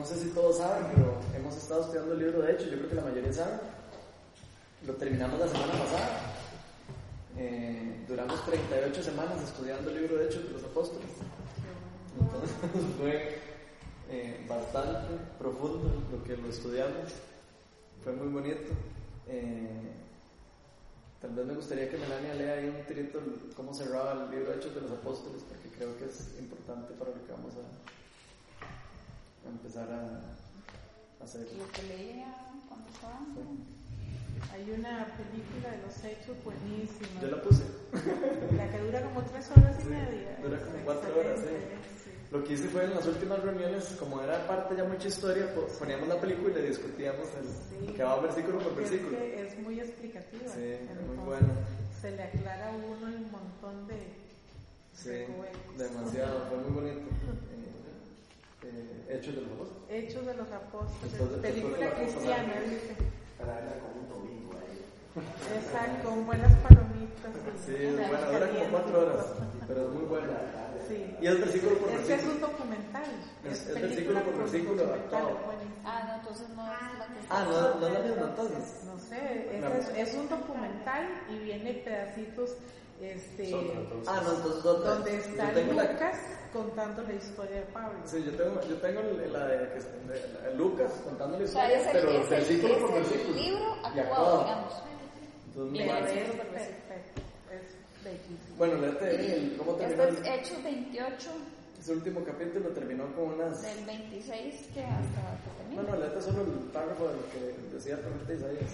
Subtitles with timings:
[0.00, 2.88] no sé si todos saben, pero hemos estado estudiando el libro de Hechos, yo creo
[2.88, 3.60] que la mayoría saben.
[4.86, 6.20] Lo terminamos la semana pasada.
[7.36, 11.10] Eh, duramos 38 semanas estudiando el libro de Hechos de los Apóstoles.
[12.18, 12.56] Entonces
[12.98, 13.38] fue
[14.08, 17.12] eh, bastante profundo lo que lo estudiamos.
[18.02, 18.72] Fue muy bonito.
[19.28, 19.92] Eh,
[21.20, 23.20] tal vez me gustaría que Melania lea ahí un tirito
[23.54, 27.10] cómo cerraba el libro de Hechos de los Apóstoles, porque creo que es importante para
[27.10, 27.99] lo que vamos a,
[29.48, 31.42] empezar a, hacer.
[31.56, 32.34] Lo que leía
[32.68, 33.20] cuando estaba.
[34.52, 37.20] Hay una película de los hechos buenísima.
[37.20, 37.64] Yo la puse.
[38.56, 40.38] La que dura como tres horas y media.
[40.42, 41.80] Dura como cuatro horas, sí.
[42.30, 46.08] Lo que hice fue en las últimas reuniones, como era parte ya mucha historia, poníamos
[46.08, 49.18] la película y le discutíamos el, que va versículo por versículo.
[49.18, 50.48] Es, muy explicativa.
[50.54, 51.48] Sí, es muy bueno.
[52.00, 53.96] Se le aclara a uno un montón de.
[54.94, 55.26] Sí,
[55.76, 57.00] demasiado, fue muy bonito.
[58.80, 59.84] Eh, eh, Hechos de los Apóstoles.
[59.90, 61.40] Hechos de los Apóstoles.
[61.42, 62.96] película cristiana, dice.
[63.38, 64.80] Para darle como un domingo ahí.
[65.56, 67.32] Exacto, con buenas palomitas.
[67.66, 69.26] Sí, buena, dura como cuatro horas,
[69.68, 70.36] pero es muy buena.
[70.88, 71.16] Sí.
[71.20, 72.00] Y es versículo por versículo.
[72.00, 73.04] Es que es un documental.
[73.44, 74.82] Es, es versículo por versículo.
[75.84, 78.84] Ah, no, entonces no es la que Ah, no, no es la misma entonces.
[78.86, 82.56] No sé, es, es, un documental y viene pedacitos.
[83.00, 83.54] Este,
[84.06, 86.16] ah, no, entonces Donde está Lucas
[86.52, 87.98] contando la historia de Pablo.
[88.04, 92.10] Sí, yo tengo, yo tengo la de, de, Lucas contando la historia, o sea, pero
[92.10, 93.36] el, versículo por versículo.
[93.36, 94.72] El libro actuado, digamos.
[95.46, 97.22] Entonces, perfecto.
[98.56, 100.04] Bueno, léete el, cómo terminó.
[100.04, 101.30] Esto es Hechos 28.
[101.80, 103.62] Ese último capítulo terminó con unas.
[103.62, 105.82] Del 26 que hasta que termina.
[105.82, 108.72] Bueno, léete solo el párrafo de lo que decía el profeta Isaías.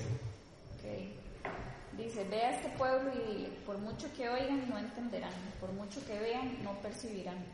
[0.75, 1.99] Ok.
[1.99, 5.33] Dice: Ve a este pueblo y dile: Por mucho que oigan, no entenderán.
[5.61, 7.45] Por mucho que vean, no percibirán.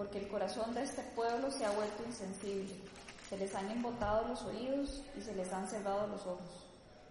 [0.00, 2.74] Porque el corazón de este pueblo se ha vuelto insensible.
[3.28, 6.64] Se les han embotado los oídos y se les han cerrado los ojos.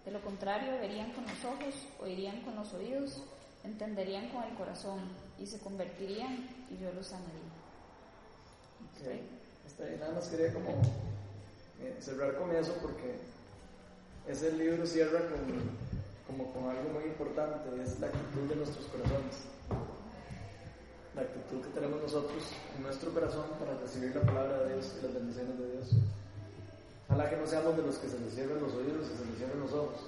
[0.04, 3.22] De lo contrario, verían con los ojos, oirían con los oídos
[3.64, 5.00] entenderían con el corazón
[5.38, 7.30] y se convertirían y yo los sanaría.
[8.98, 9.28] Okay.
[9.66, 10.70] Está bien, nada más quería como
[11.80, 13.16] eh, cerrar con eso porque
[14.26, 15.40] ese libro cierra con,
[16.26, 19.36] como con algo muy importante, es la actitud de nuestros corazones.
[21.20, 22.42] La actitud que tenemos nosotros
[22.76, 25.88] en nuestro corazón para recibir la palabra de Dios y las bendiciones de Dios.
[27.08, 29.36] Ojalá que no seamos de los que se les cierren los oídos y se les
[29.36, 30.00] cierren los ojos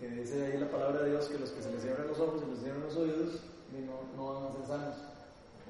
[0.00, 2.42] que dice ahí la palabra de Dios que los que se les cierran los ojos
[2.46, 3.40] y les cierran los oídos
[3.72, 4.96] no, no van a ser sanos,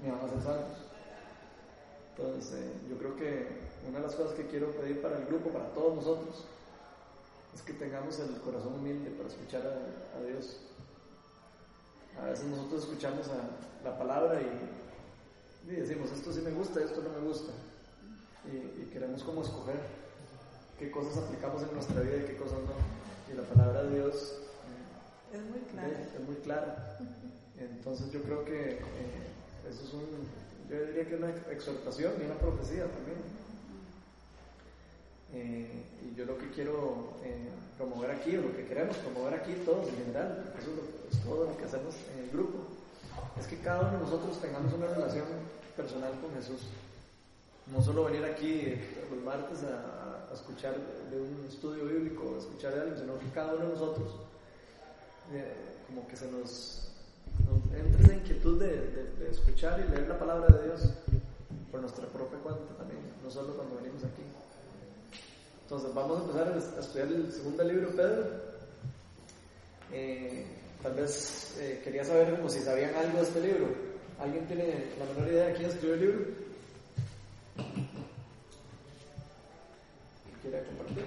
[0.02, 0.78] ni van a ser sanos.
[2.16, 3.46] Entonces, eh, yo creo que
[3.88, 6.44] una de las cosas que quiero pedir para el grupo, para todos nosotros,
[7.54, 10.60] es que tengamos el corazón humilde para escuchar a, Dios.
[12.20, 17.02] A veces nosotros escuchamos a la palabra y, y, decimos, esto sí me gusta, esto
[17.02, 17.52] no me gusta.
[18.46, 19.80] Y, y queremos como escoger
[20.78, 23.32] qué cosas aplicamos en nuestra vida y qué cosas no.
[23.32, 24.40] Y la palabra de Dios
[25.32, 25.88] es muy clara.
[25.88, 26.98] Es, muy clara.
[27.58, 28.80] Entonces yo creo que eh,
[29.68, 30.06] eso es un,
[30.68, 33.18] yo diría que es una exhortación y una profecía también.
[35.32, 39.88] Eh, y yo lo que quiero eh, promover aquí, lo que queremos promover aquí todos
[39.88, 40.70] en general, eso
[41.10, 42.58] es, todo lo que hacemos en el grupo,
[43.38, 45.26] es que cada uno de nosotros tengamos una relación
[45.76, 46.66] personal con Jesús.
[47.72, 48.74] No solo venir aquí
[49.10, 50.76] los martes a, escuchar
[51.10, 54.14] de un estudio bíblico, a escuchar de alguien, sino que cada uno de nosotros,
[55.32, 55.54] eh,
[55.88, 56.92] como que se nos,
[57.74, 60.82] entre esa inquietud de, escuchar y leer la palabra de Dios
[61.72, 64.22] por nuestra propia cuenta también, no solo cuando venimos aquí.
[65.70, 68.26] Entonces vamos a empezar a estudiar el segundo libro, Pedro.
[69.92, 70.44] Eh,
[70.82, 73.68] tal vez eh, quería saber como si sabían algo de este libro.
[74.18, 76.18] ¿Alguien tiene la menor idea de quién escribió el libro?
[80.42, 81.04] quiera compartir.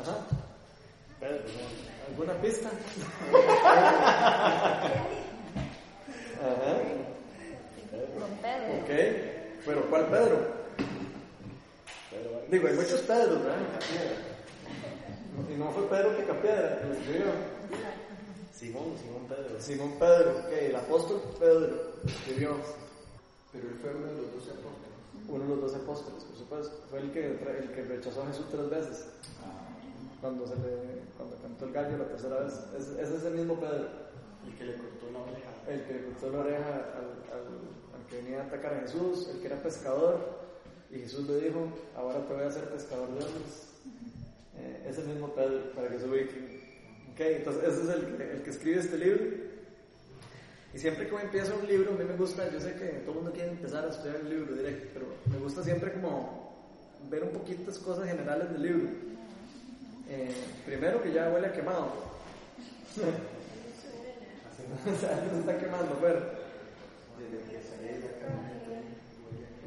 [0.00, 0.18] Ajá.
[2.10, 2.70] ¿Alguna pista?
[6.38, 6.78] Ajá.
[8.40, 8.74] Pedro.
[8.82, 8.90] Ok.
[9.66, 10.61] Pero ¿cuál Pedro?
[12.50, 13.56] Digo, hay muchos Pedros, ¿verdad?
[15.50, 17.24] Y no fue Pedro que Picapiedra que lo escribió.
[18.54, 19.60] Simón, Simón Pedro.
[19.60, 22.56] Simón Pedro, ok, el apóstol Pedro escribió.
[23.52, 24.92] Pero él fue uno de los doce apóstoles
[25.28, 26.72] uno de los dos apóstoles, por supuesto.
[26.90, 29.06] Fue el que, el que rechazó a Jesús tres veces.
[30.20, 32.54] Cuando, se le, cuando cantó el gallo la tercera vez.
[32.78, 33.88] Es, es ese mismo Pedro.
[34.46, 35.50] El que le cortó la oreja.
[35.68, 37.44] El que le cortó la oreja al, al,
[37.94, 40.41] al, que venía a atacar a Jesús, el que era pescador.
[40.92, 41.66] Y Jesús le dijo,
[41.96, 43.68] ahora te voy a hacer pescador de hombres.
[44.58, 46.60] Eh, ese mismo Pedro, para que se ubiquen.
[47.12, 49.24] Ok, entonces ese es el, el que escribe este libro.
[50.74, 53.16] Y siempre que empiezo un libro, a mí me gusta, yo sé que todo el
[53.16, 56.50] mundo quiere empezar a estudiar el libro directo, pero me gusta siempre como
[57.10, 58.88] ver un poquito las cosas generales del libro.
[60.08, 60.34] Eh,
[60.66, 61.92] primero que ya huele a quemado.
[62.94, 63.02] se
[65.40, 66.42] está quemando, pero.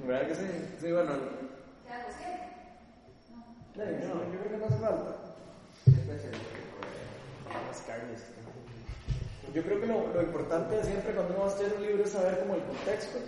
[0.06, 0.42] ¿Verdad que sí?
[0.80, 1.14] Sí, bueno.
[3.76, 5.16] No, yo creo que no hace falta.
[9.54, 12.10] Yo creo que lo, lo, importante siempre cuando uno va a estudiar un libro es
[12.10, 13.20] saber como el contexto,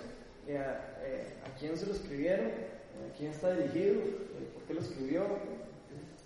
[0.48, 0.62] eh,
[1.00, 5.26] eh, a quién se lo escribieron, a quién está dirigido, eh, por qué lo escribió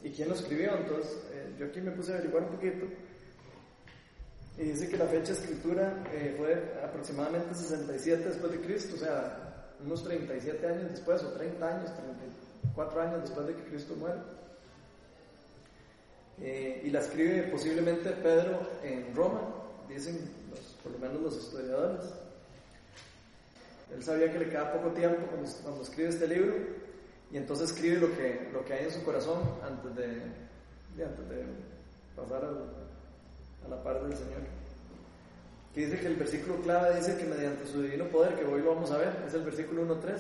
[0.04, 0.76] y quién lo escribió.
[0.76, 2.88] Entonces, eh, yo aquí me puse a averiguar un poquito
[4.58, 9.00] y dice que la fecha de escritura eh, fue aproximadamente 67 después de Cristo, o
[9.00, 9.51] sea,
[9.86, 14.20] unos 37 años después, o 30 años, 34 años después de que Cristo muere.
[16.40, 19.42] Eh, y la escribe posiblemente Pedro en Roma,
[19.88, 20.20] dicen
[20.84, 22.06] por lo menos los historiadores.
[23.94, 25.28] Él sabía que le queda poco tiempo
[25.64, 26.56] cuando, escribe este libro
[27.32, 31.46] y entonces escribe lo que, lo que hay en su corazón antes de, antes de
[32.16, 34.61] pasar a la par del Señor.
[35.74, 38.76] Que dice que el versículo clave dice que mediante su divino poder, que hoy lo
[38.76, 40.20] vamos a ver, es el versículo 1.3.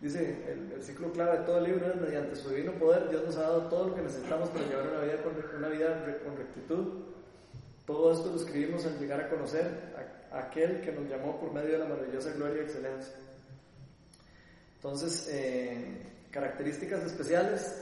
[0.00, 3.36] Dice, el versículo clave de todo el libro es, mediante su divino poder, Dios nos
[3.36, 7.04] ha dado todo lo que necesitamos para llevar una vida con, una vida con rectitud.
[7.86, 9.66] Todo esto lo escribimos al llegar a conocer
[10.30, 13.14] a, aquel que nos llamó por medio de la maravillosa gloria y excelencia.
[14.76, 17.80] Entonces, eh, características especiales.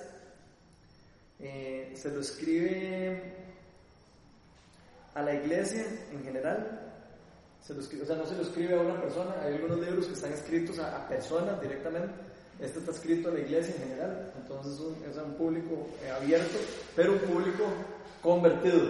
[1.40, 3.20] Eh, se lo escribe
[5.14, 6.88] a la iglesia en general.
[7.60, 9.36] Se lo escribe, o sea, no se lo escribe a una persona.
[9.42, 12.12] Hay algunos libros que están escritos a, personas directamente.
[12.58, 14.32] Este está escrito a la iglesia en general.
[14.36, 16.58] Entonces es un público eh, abierto,
[16.96, 17.64] pero un público
[18.20, 18.88] convertido.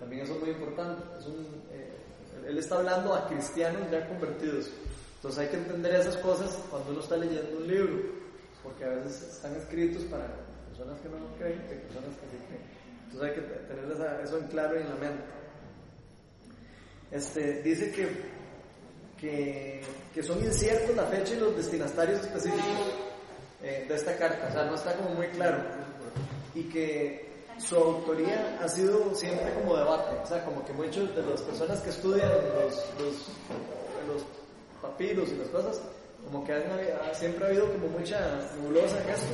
[0.00, 1.02] También eso es muy importante.
[1.72, 4.70] Eh, él está hablando a cristianos ya convertidos.
[5.16, 8.24] Entonces hay que entender esas cosas cuando uno está leyendo un libro.
[8.62, 10.26] Porque a veces están escritos para
[10.68, 12.62] personas que no creen y personas que sí creen.
[13.04, 15.43] Entonces hay que tener eso en claro y en la mente
[17.14, 18.08] este, dice que,
[19.20, 19.80] que,
[20.12, 22.92] que, son inciertos la fecha y los destinatarios específicos
[23.62, 25.58] eh, de esta carta, o sea, no está como muy claro.
[26.56, 27.28] Y que
[27.58, 31.80] su autoría ha sido siempre como debate, o sea, como que muchos de las personas
[31.82, 33.28] que estudian los, los,
[34.08, 34.24] los
[34.82, 35.80] papiros y las cosas,
[36.26, 36.64] como que han,
[37.12, 39.26] siempre ha habido como mucha nebulosa en esto.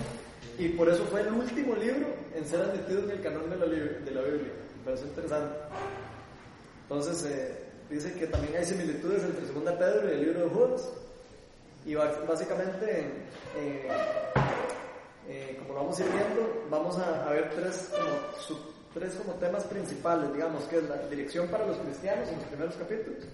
[0.59, 3.65] Y por eso fue el último libro en ser admitido en el canon de la,
[3.65, 4.53] de la Biblia.
[4.77, 5.57] Me parece interesante.
[6.83, 10.89] Entonces, eh, dice que también hay similitudes entre Segunda Pedro y el libro de Judas.
[11.85, 13.01] Y básicamente,
[13.57, 13.89] eh,
[15.29, 18.59] eh, como lo vamos a ir viendo, vamos a, a ver tres como, sub,
[18.95, 22.75] tres como temas principales, digamos, que es la dirección para los cristianos en los primeros
[22.77, 23.25] capítulos.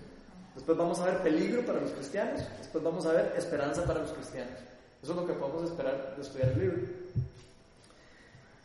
[0.55, 2.41] Después vamos a ver peligro para los cristianos.
[2.58, 4.55] Después vamos a ver esperanza para los cristianos.
[5.03, 6.79] Eso es lo que podemos esperar de estudiar el libro.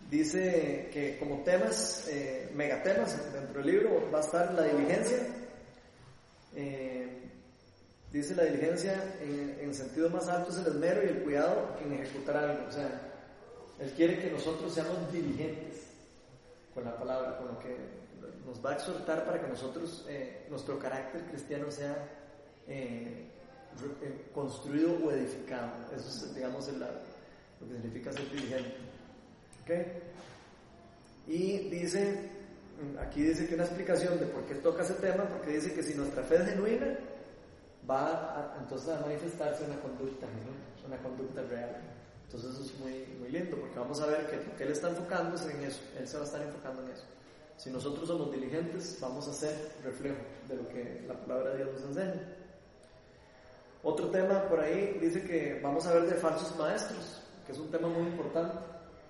[0.09, 5.17] Dice que como temas, eh, megatemas dentro del libro va a estar la diligencia,
[6.55, 7.21] eh,
[8.11, 11.93] dice la diligencia en, en, sentido más alto es el esmero y el cuidado en
[11.93, 12.67] ejecutar algo.
[12.67, 13.01] O sea,
[13.79, 15.87] Él quiere que nosotros seamos diligentes
[16.73, 17.75] con la palabra, con lo que
[18.45, 22.09] nos va a exhortar para que nosotros, eh, nuestro carácter cristiano sea
[22.67, 23.27] eh,
[24.33, 25.71] construido o edificado.
[25.95, 28.75] Eso es, digamos, el, lo que significa ser diligente.
[29.63, 29.85] ¿Okay?
[31.27, 32.40] Y dice
[32.99, 35.93] aquí dice que una explicación de por qué toca ese tema, porque dice que si
[35.93, 36.97] nuestra fe es genuina,
[37.89, 40.87] va a, entonces a manifestarse una conducta, ¿no?
[40.87, 41.77] una conducta real.
[42.25, 44.89] Entonces eso es muy, muy lindo, porque vamos a ver que lo que él está
[44.89, 47.03] enfocándose en eso, él se va a estar enfocando en eso.
[47.57, 51.73] Si nosotros somos diligentes, vamos a ser reflejo de lo que la palabra de Dios
[51.73, 52.21] nos enseña.
[53.83, 57.69] Otro tema por ahí dice que vamos a ver de falsos maestros, que es un
[57.69, 58.57] tema muy importante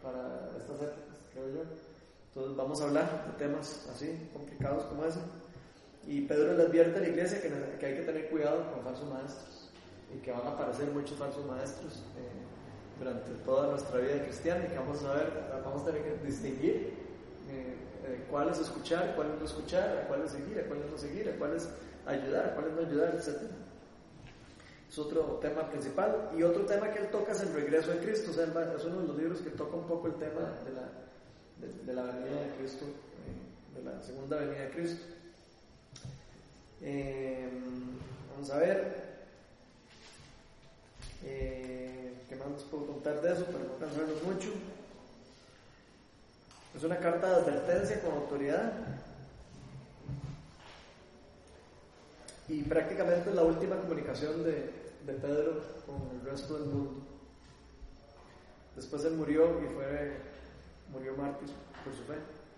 [0.01, 1.90] para estas épocas, creo yo.
[2.33, 5.19] Entonces vamos a hablar de temas así, complicados como ese.
[6.07, 9.69] Y Pedro le advierte a la iglesia que, hay que tener cuidado con falsos maestros
[10.15, 14.67] y que van a aparecer muchos falsos maestros eh, durante toda nuestra vida cristiana y
[14.69, 15.29] que vamos a ver,
[15.63, 16.93] vamos a tener que distinguir
[17.49, 21.37] eh, eh, cuáles escuchar, cuáles no escuchar, a cuáles seguir, a cuáles no seguir, a
[21.37, 21.67] cuáles
[22.05, 23.51] ayudar, a cuáles no ayudar, etc.
[24.89, 26.31] Es otro tema principal.
[26.37, 28.31] Y otro tema que él toca es el regreso de Cristo.
[28.31, 31.10] O sea, es uno de los libros que toca un poco el tema de la
[31.61, 35.05] de, la venida de Cristo, eh, de la segunda venida de Cristo.
[36.81, 37.49] Eh,
[38.33, 39.01] vamos a ver.
[41.23, 44.49] Eh, ¿Qué más les puedo contar de eso para no cansarlos mucho?
[46.75, 48.73] Es una carta de advertencia con autoridad.
[52.47, 54.73] y prácticamente es la última comunicación de
[55.05, 57.01] Pedro con el resto del mundo.
[58.75, 60.17] Después él murió y fue,
[60.91, 61.49] murió mártir
[61.83, 62.15] por su fe.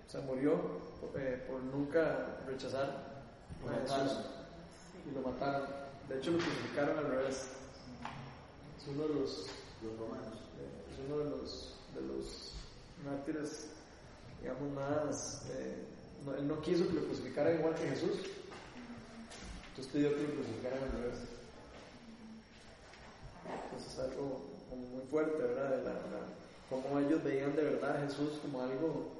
[0.07, 0.53] O sea, murió
[1.15, 3.23] eh, por nunca rechazar
[3.67, 4.17] a Jesús
[5.09, 5.67] y lo mataron.
[6.09, 7.47] De hecho, lo crucificaron al revés.
[8.79, 9.47] Es uno de los,
[9.83, 10.33] Los romanos.
[10.59, 12.51] eh, es uno de los, de los
[13.05, 13.67] mártires,
[14.41, 15.43] digamos, más.
[15.51, 15.83] eh,
[16.25, 18.19] no- él no quiso que lo crucificaran igual que Jesús.
[19.69, 21.19] Entonces pidió que lo crucificaran al revés.
[23.65, 25.69] Entonces es algo como muy fuerte, ¿verdad?
[25.77, 26.42] De la, la-
[26.81, 29.11] cómo ellos veían de verdad a Jesús como algo.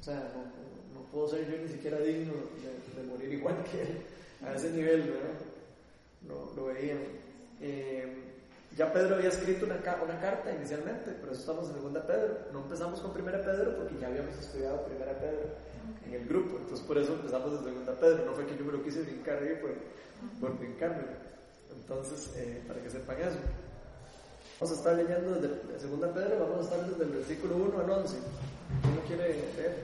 [0.00, 3.82] O sea, no, no puedo ser yo ni siquiera digno de, de morir igual que
[3.82, 4.02] él.
[4.44, 5.38] A ese nivel, ¿verdad?
[6.28, 6.98] Lo, lo veían.
[7.60, 8.32] Eh,
[8.76, 12.38] ya Pedro había escrito una, una carta inicialmente, pero eso estamos en segunda Pedro.
[12.52, 15.44] No empezamos con primera Pedro porque ya habíamos estudiado primera Pedro
[16.06, 16.56] en el grupo.
[16.58, 18.24] Entonces por eso empezamos en segunda Pedro.
[18.24, 19.70] No fue que yo me lo quise brincar ahí por,
[20.40, 21.12] por brincármelo.
[21.70, 23.38] Entonces, eh, para que sepan eso.
[24.62, 27.90] Vamos a estar leyendo desde segunda Pedro, vamos a estar desde el versículo 1 al
[27.90, 28.16] 11.
[28.80, 29.82] ¿Quién lo quiere leer?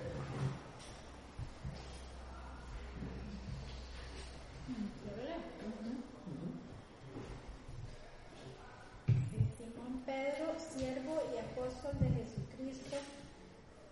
[9.58, 12.98] Simón Pedro, siervo y apóstol de Jesucristo,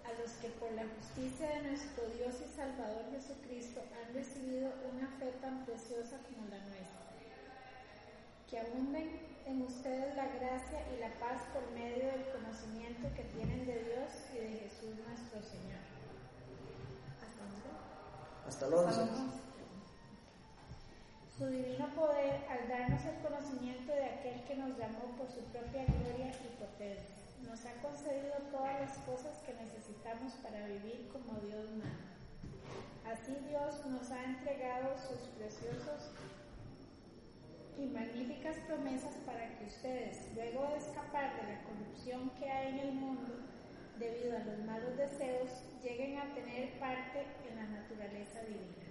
[0.07, 5.09] a los que por la justicia de nuestro Dios y Salvador Jesucristo han recibido una
[5.19, 6.96] fe tan preciosa como la nuestra.
[8.51, 13.67] Que abunden en ustedes la gracia y la paz por medio del conocimiento que tienen
[13.67, 15.83] de Dios y de Jesús nuestro Señor.
[17.23, 17.71] ¿Hasta dónde?
[18.47, 19.47] Hasta el 11.
[21.39, 25.85] su divino poder al darnos el conocimiento de aquel que nos llamó por su propia
[25.85, 27.17] gloria y potencia.
[27.43, 32.17] Nos ha concedido todas las cosas que necesitamos para vivir como Dios manda.
[33.05, 36.11] Así Dios nos ha entregado sus preciosos
[37.79, 42.79] y magníficas promesas para que ustedes, luego de escapar de la corrupción que hay en
[42.79, 43.35] el mundo
[43.99, 45.51] debido a los malos deseos,
[45.83, 48.87] lleguen a tener parte en la naturaleza divina.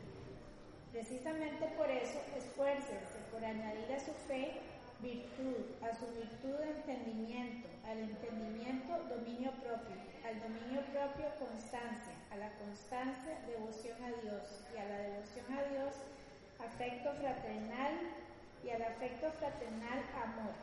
[0.92, 4.62] Precisamente por eso, esfuércense por añadir a su fe
[5.02, 12.50] virtud, a su virtud entendimiento, al entendimiento dominio propio, al dominio propio constancia, a la
[12.58, 15.94] constancia devoción a Dios y a la devoción a Dios
[16.60, 18.25] afecto fraternal
[18.66, 20.54] y al afecto fraternal amor.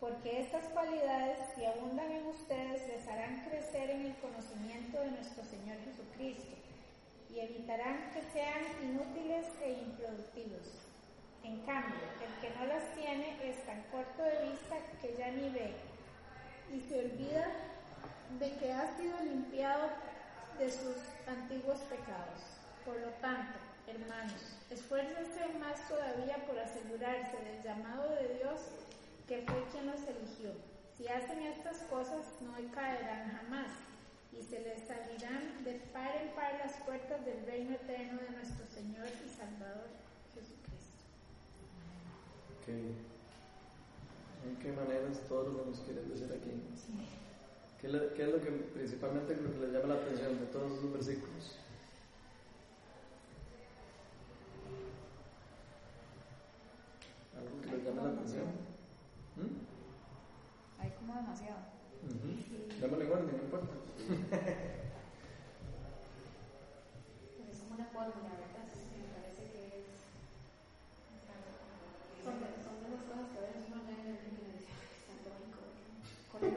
[0.00, 5.44] Porque estas cualidades, si abundan en ustedes, les harán crecer en el conocimiento de nuestro
[5.44, 6.56] Señor Jesucristo
[7.28, 10.88] y evitarán que sean inútiles e improductivos.
[11.44, 15.50] En cambio, el que no las tiene es tan corto de vista que ya ni
[15.50, 15.74] ve
[16.72, 17.46] y se olvida
[18.38, 19.88] de que ha sido limpiado
[20.58, 22.40] de sus antiguos pecados.
[22.84, 28.60] Por lo tanto, hermanos, esfuércense más todavía por asegurarse del llamado de Dios
[29.26, 30.52] que fue quien los eligió.
[30.96, 33.72] Si hacen estas cosas, no caerán jamás
[34.32, 38.66] y se les abrirán de par en par las puertas del reino eterno de nuestro
[38.66, 39.88] Señor y Salvador
[40.34, 41.02] Jesucristo.
[42.60, 42.68] Ok.
[44.46, 46.62] ¿En qué maneras todo lo que nos quieren decir aquí?
[47.80, 50.72] ¿Qué, le- qué es lo que principalmente lo que les llama la atención de todos
[50.78, 51.56] esos versículos?
[57.36, 58.46] ¿Algo que les llame la atención?
[59.36, 59.56] ¿Mm?
[60.80, 61.60] Hay como demasiado.
[62.04, 62.28] Ujú.
[62.80, 63.74] Démosle en orden, no importa.
[67.50, 68.66] Es como una fórmula, ¿verdad?
[68.96, 69.86] Me parece que es.
[72.24, 74.52] Son de, son de las cosas que a veces uno lee en el libro y
[74.56, 75.60] dice, "Ay, está lógico.
[76.32, 76.52] Con el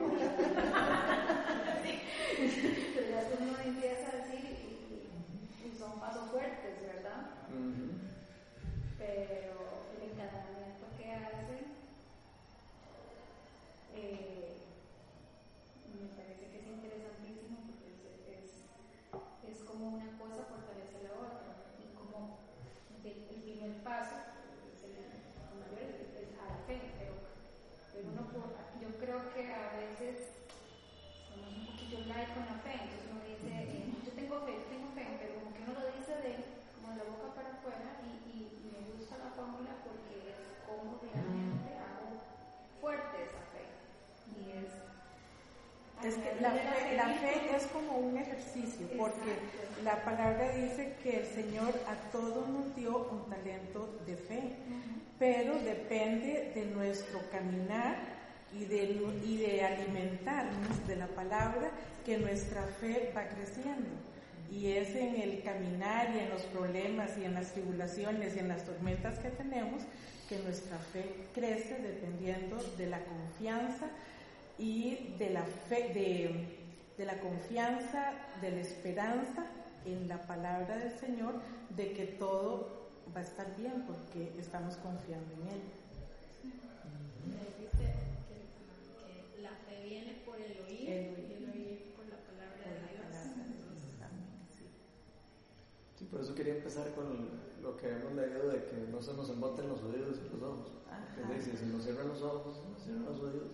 [2.93, 7.21] Pero ya después uno empieza a decir y, y son pasos fuertes, ¿verdad?
[7.51, 7.85] Ujú.
[8.97, 9.53] Pero
[9.91, 11.55] el encadenamiento que hace
[13.95, 14.55] eh,
[15.91, 17.99] me parece que es interesantísimo porque es,
[18.31, 18.47] es,
[19.51, 22.39] es como una cosa fortalece la otra y como
[23.03, 24.15] el, el primer paso
[24.71, 27.13] es el, el mayor es, es a la fe pero,
[27.93, 30.31] pero uno por- yo creo que a veces
[31.29, 34.67] somos un poquillo light con la fe entonces uno dice eh, yo tengo fe, yo
[34.73, 36.31] tengo fe pero como que uno lo dice de
[36.79, 40.39] como de la boca para afuera y, y, y me gusta la fórmula porque es
[40.65, 42.17] como realmente hago
[42.81, 43.63] fuerte esa fe
[44.35, 44.71] y es
[46.03, 49.39] Es que la fe, la fe es como un ejercicio, porque
[49.83, 50.03] la
[50.43, 54.41] palabra dice que el Señor a todos nos dio un talento de fe,
[55.19, 57.97] pero depende de nuestro caminar
[58.53, 61.71] y de, nu- y de alimentarnos de la palabra
[62.05, 63.89] que nuestra fe va creciendo.
[64.51, 68.47] Y es en el caminar y en los problemas y en las tribulaciones y en
[68.49, 69.81] las tormentas que tenemos
[70.29, 73.87] que nuestra fe crece dependiendo de la confianza
[74.59, 76.57] y de la fe, de,
[76.97, 79.45] de la confianza, de la esperanza
[79.85, 81.35] en la palabra del Señor
[81.75, 85.61] de que todo va a estar bien porque estamos confiando en Él.
[87.25, 91.25] Dice que, que la fe viene por el oír, El oír.
[91.29, 93.05] y el oír por la palabra Por de la Dios.
[93.07, 93.79] palabra de Dios.
[94.01, 94.27] Amén.
[94.57, 94.65] Sí.
[95.97, 97.29] Sí, por eso quería empezar con
[97.61, 100.71] lo que hemos leído de que no se nos emboten los oídos y los ojos.
[100.89, 101.21] Ajá.
[101.21, 103.51] Es decir, si nos cierran los ojos, si nos cierran los oídos,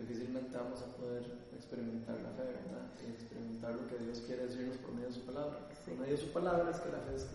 [0.00, 1.22] difícilmente vamos a poder
[1.54, 2.86] experimentar la fe, ¿verdad?
[3.06, 5.58] Y experimentar lo que Dios quiere decirnos por medio de su palabra.
[5.84, 7.26] Por medio de su palabra es que la fe es,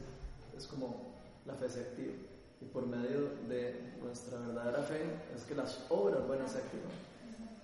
[0.57, 1.13] es como
[1.45, 2.13] la fe se activa.
[2.61, 5.01] Y por medio de nuestra verdadera fe
[5.35, 6.91] es que las obras buenas se activan,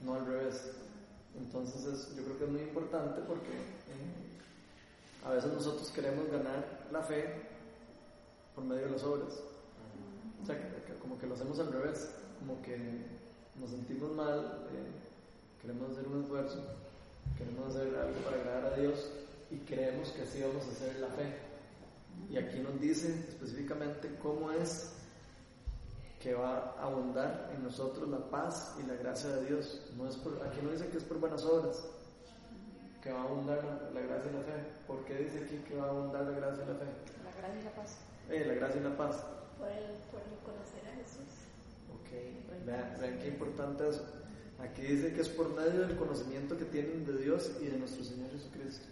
[0.03, 0.71] no al revés.
[1.37, 6.87] Entonces es- yo creo que es muy importante porque eh, a veces nosotros queremos ganar
[6.91, 7.25] la fe
[8.53, 9.39] por medio de las obras.
[10.43, 12.75] O sea, que- que como que lo hacemos al revés, como que
[13.59, 16.59] nos sentimos mal, eh, queremos hacer un esfuerzo,
[17.37, 19.11] queremos hacer algo para agradar a Dios
[19.49, 21.35] y creemos que así vamos a hacer la fe.
[22.29, 24.93] Y aquí nos dice específicamente cómo es
[26.21, 29.81] que va a abundar en nosotros la paz y la gracia de Dios.
[29.97, 31.83] No es por, aquí no dice que es por buenas obras,
[33.01, 34.53] que va a abundar la, la gracia y la fe.
[34.85, 36.85] ¿Por qué dice aquí que va a abundar la gracia y la fe?
[37.25, 37.97] La gracia y la paz.
[38.29, 39.25] Eh, la gracia y la paz.
[39.57, 41.40] Por el, por el conocer a Jesús.
[42.11, 44.01] Ok, vean, vean qué importante es.
[44.59, 48.03] Aquí dice que es por medio del conocimiento que tienen de Dios y de nuestro
[48.03, 48.85] Señor Jesucristo.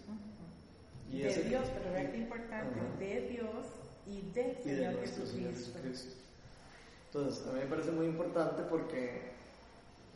[1.12, 3.66] Y de ese- Dios, pero vean qué importante, de Dios
[4.06, 5.78] y del y de nuestro Señor Jesucristo.
[5.82, 6.14] Jesucristo.
[7.06, 9.30] Entonces, a mí me parece muy importante porque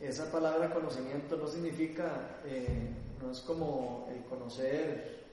[0.01, 2.89] esa palabra conocimiento no significa, eh,
[3.21, 5.23] no es como el conocer,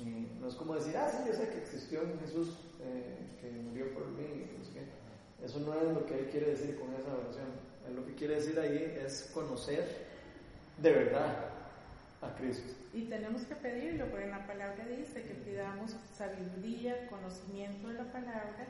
[0.00, 2.48] eh, no es como decir, ah, sí, yo sé que existió un Jesús
[2.80, 4.46] eh, que murió por mí.
[5.44, 7.48] Eso no es lo que él quiere decir con esa oración.
[7.88, 10.06] Él lo que quiere decir ahí es conocer
[10.78, 11.50] de verdad
[12.20, 12.72] a Cristo.
[12.92, 18.12] Y tenemos que pedirlo, porque en la palabra dice que pidamos sabiduría, conocimiento de la
[18.12, 18.66] palabra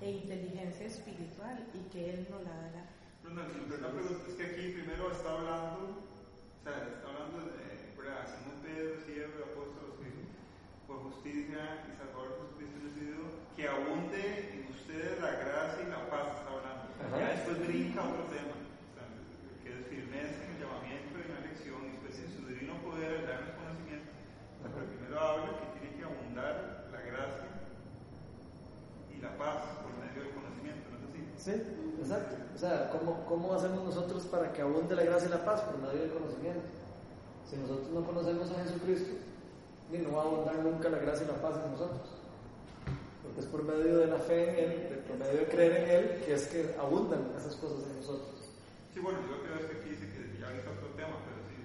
[0.00, 2.84] e inteligencia espiritual y que Él nos la dará.
[3.24, 7.96] No, no, la pregunta es que aquí primero está hablando, o sea, está hablando de,
[7.96, 8.26] ¿verdad?
[8.26, 10.10] Simón Pedro, siervo y apóstol, que
[10.86, 12.80] por justicia y Salvador Jesucristo
[13.60, 16.88] que abunde en ustedes la gracia y la paz, está hablando.
[16.96, 17.20] Ajá.
[17.20, 19.04] Ya después brinca otro tema, o sea,
[19.60, 22.80] que es firmeza en el llamamiento y en la elección, y después en su divino
[22.80, 24.08] poder, el darnos conocimiento.
[24.08, 27.52] O sea, pero primero habla que tiene que abundar la gracia
[29.12, 31.20] y la paz por medio del conocimiento, ¿no es así?
[31.50, 32.34] Sí, exacto.
[32.54, 35.60] O sea, ¿cómo, ¿cómo hacemos nosotros para que abunde la gracia y la paz?
[35.62, 36.60] Por medio del conocimiento.
[37.48, 39.12] Si nosotros no conocemos a Jesucristo,
[39.90, 42.08] ni no va a abundar nunca la gracia y la paz en nosotros.
[43.22, 46.22] Porque es por medio de la fe en Él, por medio de creer en Él,
[46.24, 48.38] que es que abundan esas cosas en nosotros.
[48.94, 51.56] Sí, bueno, yo creo que aquí dice que ya ahorita otro tema, pero sí.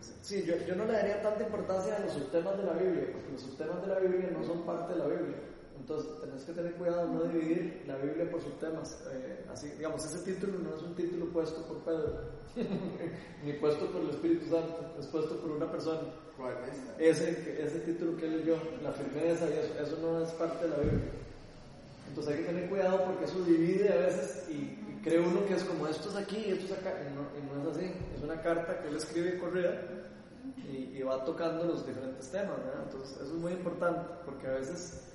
[0.00, 3.06] eso- Sí, yo, yo no le daría tanta importancia a los subtemas de la Biblia,
[3.12, 5.38] porque los subtemas de la Biblia no son parte de la Biblia.
[5.82, 9.02] Entonces, tenés que tener cuidado de no dividir la Biblia por subtemas.
[9.10, 12.20] Eh, así, digamos, ese título no es un título puesto por Pedro,
[13.44, 16.02] ni puesto por el Espíritu Santo, es puesto por una persona.
[16.36, 17.18] ¿Cuál es?
[17.18, 20.70] Ese, ese título que él leyó, la firmeza y eso, eso no es parte de
[20.70, 21.10] la Biblia.
[22.08, 25.54] Entonces hay que tener cuidado porque eso divide a veces y, y cree uno que
[25.54, 27.92] es como esto es aquí y esto es acá, y no, y no es así.
[28.16, 29.82] Es una carta que él escribe corrida
[30.70, 32.84] y, y va tocando los diferentes temas, ¿verdad?
[32.84, 35.11] Entonces eso es muy importante porque a veces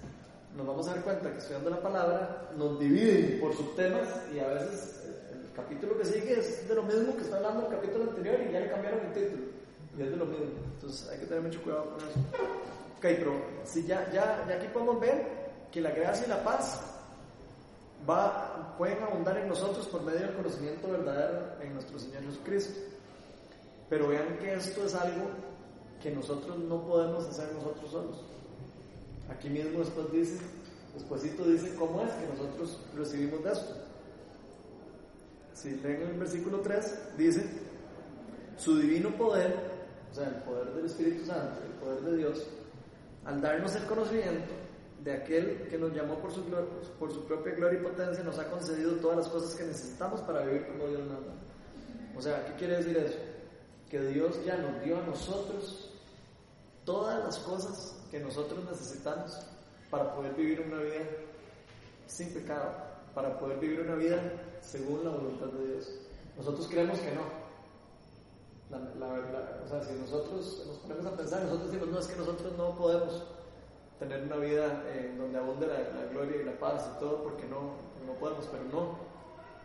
[0.57, 4.47] nos vamos a dar cuenta que estudiando la palabra nos dividen por subtemas y a
[4.47, 8.39] veces el capítulo que sigue es de lo mismo que está hablando el capítulo anterior
[8.41, 9.43] y ya le cambiaron el título
[9.95, 10.45] y es de lo mismo.
[10.73, 12.19] Entonces hay que tener mucho cuidado con eso.
[12.97, 13.33] Ok, pero
[13.65, 15.27] si ya, ya, ya aquí podemos ver
[15.71, 16.81] que la gracia y la paz
[18.09, 22.79] va, pueden abundar en nosotros por medio del conocimiento verdadero en nuestro Señor Jesucristo.
[23.89, 25.29] Pero vean que esto es algo
[26.01, 28.36] que nosotros no podemos hacer nosotros solos.
[29.29, 30.39] Aquí mismo después dice,
[30.93, 33.75] despuésito dice cómo es que nosotros recibimos de esto.
[35.53, 37.45] Si leen el versículo 3, dice,
[38.57, 39.55] su divino poder,
[40.11, 42.47] o sea, el poder del Espíritu Santo, el poder de Dios,
[43.25, 44.53] al darnos el conocimiento
[45.03, 46.43] de aquel que nos llamó por su,
[46.99, 50.43] por su propia gloria y potencia, nos ha concedido todas las cosas que necesitamos para
[50.45, 51.33] vivir como Dios manda.
[52.15, 53.17] O sea, ¿qué quiere decir eso?
[53.89, 55.93] Que Dios ya nos dio a nosotros
[56.83, 59.39] todas las cosas que nosotros necesitamos
[59.89, 61.05] para poder vivir una vida
[62.07, 62.71] sin pecado,
[63.13, 64.21] para poder vivir una vida
[64.61, 65.99] según la voluntad de Dios.
[66.37, 67.47] Nosotros creemos que no.
[68.69, 72.75] O sea, si nosotros nos ponemos a pensar, nosotros decimos, no, es que nosotros no
[72.75, 73.23] podemos
[73.99, 77.71] tener una vida eh, donde abunde la, gloria y la paz y todo, porque no,
[78.05, 78.97] no podemos, pero no.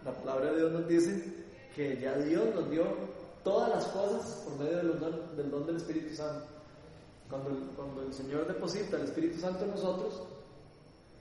[0.04, 2.84] La palabra de Dios nos dice que ya Dios nos dio
[3.44, 6.46] todas las cosas por medio del, don del Espíritu Santo.
[7.28, 10.22] Cuando el, cuando el Señor deposita el Espíritu Santo en nosotros,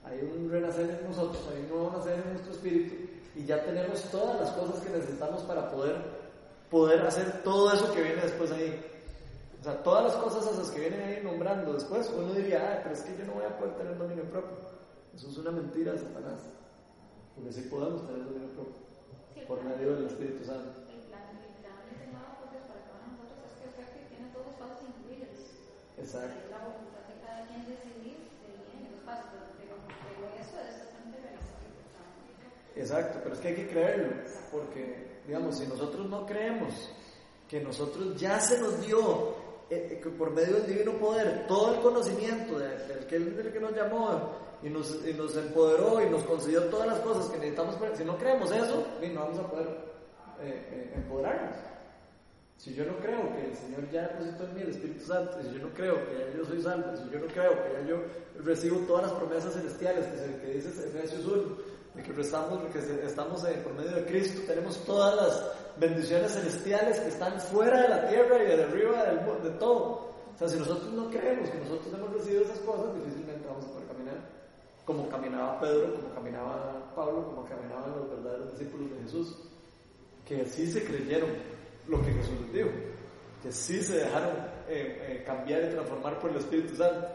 [0.03, 2.95] hay un renacer en nosotros, hay un nuevo nacer en nuestro espíritu
[3.35, 5.95] y ya tenemos todas las cosas que necesitamos para poder,
[6.69, 8.83] poder hacer todo eso que viene después ahí.
[9.61, 12.95] O sea, todas las cosas esas que vienen ahí nombrando después, uno diría, ah, pero
[12.95, 14.57] es que yo no voy a poder tener dominio propio.
[15.15, 16.49] Eso es una mentira de Satanás.
[17.35, 18.81] Porque sí podemos tener dominio propio.
[19.47, 20.81] Por medio del Espíritu Santo.
[20.89, 24.05] El plan, el plan diseñado por Dios para cada uno de nosotros es perfecto y
[24.09, 25.37] tiene todos los pasos incluidos.
[26.01, 26.33] Exacto.
[29.15, 30.27] Pero,
[32.75, 32.83] es.
[32.83, 34.15] Exacto, pero es que hay que creerlo,
[34.51, 36.91] porque, digamos, si nosotros no creemos
[37.47, 39.35] que nosotros ya se nos dio,
[39.69, 43.59] eh, que por medio del divino poder, todo el conocimiento de, de aquel del que
[43.59, 44.31] nos llamó
[44.63, 48.17] y nos, y nos empoderó y nos concedió todas las cosas que necesitamos, si no
[48.17, 49.67] creemos eso, no vamos a poder
[50.41, 51.55] eh, eh, empoderarnos.
[52.61, 55.51] Si yo no creo que el Señor ya depositó en mí el Espíritu Santo, si
[55.57, 58.03] yo no creo que ya yo soy salvo, si yo no creo que ya yo
[58.45, 61.41] recibo todas las promesas celestiales que, se, que dice Efesios 1,
[61.95, 66.99] de que estamos, que estamos eh, por medio de Cristo, tenemos todas las bendiciones celestiales
[66.99, 70.11] que están fuera de la tierra y de arriba de todo.
[70.35, 73.69] O sea, si nosotros no creemos que nosotros hemos recibido esas cosas, difícilmente vamos a
[73.69, 74.17] poder caminar
[74.85, 79.35] como caminaba Pedro, como caminaba Pablo, como caminaban los verdaderos discípulos de Jesús
[80.27, 81.29] que sí se creyeron
[81.87, 82.69] lo que Jesús les dijo,
[83.43, 84.31] que sí se dejaron
[84.67, 87.07] eh, eh, cambiar y transformar por el Espíritu Santo.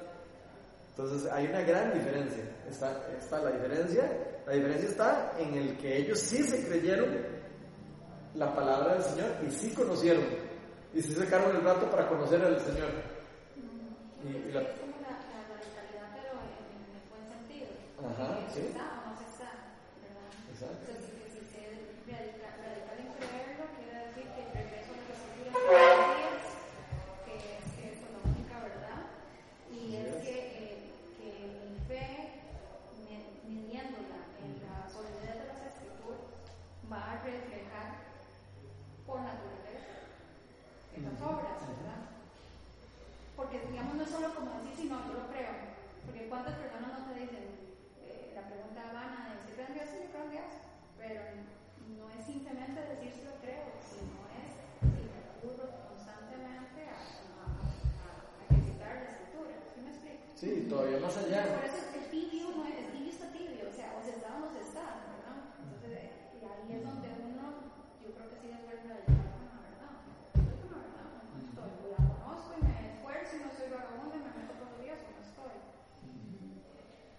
[0.90, 2.42] Entonces hay una gran diferencia.
[2.68, 4.11] Está, está la diferencia,
[4.46, 7.16] la diferencia está en el que ellos sí se creyeron
[8.35, 10.24] la palabra del Señor y sí conocieron
[10.94, 12.90] y sí sacaron el rato para conocer al Señor.
[14.24, 17.68] Y, y la- Es como la, la radicalidad, pero en, en el buen sentido.
[18.00, 18.61] Ajá, Que sí.
[18.61, 19.48] ¿Se está o no se está?
[20.02, 20.29] ¿verdad?
[20.50, 20.85] Exacto.
[20.88, 21.76] Entonces, que si se es
[22.09, 26.42] radical, radical en creerlo, quiere decir que el regreso a la escritura todos los días,
[27.29, 29.00] que es, que es la única verdad,
[29.70, 30.76] y es que, eh,
[31.20, 31.29] que
[31.70, 32.09] mi fe,
[33.05, 36.24] mi- midiéndola en la solidez de las escrituras,
[36.90, 37.88] va a reflejar
[39.07, 39.94] por naturaleza
[40.96, 42.00] esas obras, ¿verdad?
[43.37, 45.52] Porque, digamos, no es solo como decir, sí, no, yo lo creo.
[46.09, 47.44] Porque cuántas personas no te dicen,
[48.00, 50.50] eh, la pregunta vana de si creo en Dios, sí, yo creo en Dios.
[50.96, 51.20] Pero
[52.00, 54.50] no es simplemente decir si lo creo, sino es
[54.88, 59.52] si recurro constantemente a, a, a, a ejercitar la escritura.
[59.68, 60.24] ¿Sí me explico?
[60.33, 61.44] sí, todavía más allá.
[61.61, 64.00] Por eso es que el tibio no es, el tibio está tibio, o sea, o
[64.00, 65.38] se está o no se está, ¿verdad?
[65.61, 67.44] Entonces, eh, y ahí es donde uno,
[68.00, 69.92] yo creo que sí es verdad, con la verdad.
[70.40, 71.70] Estoy con la verdad, o no estoy.
[71.85, 74.81] O la conozco y me esfuerzo y no soy vagabundo y me meto todos los
[74.81, 75.57] días o no estoy.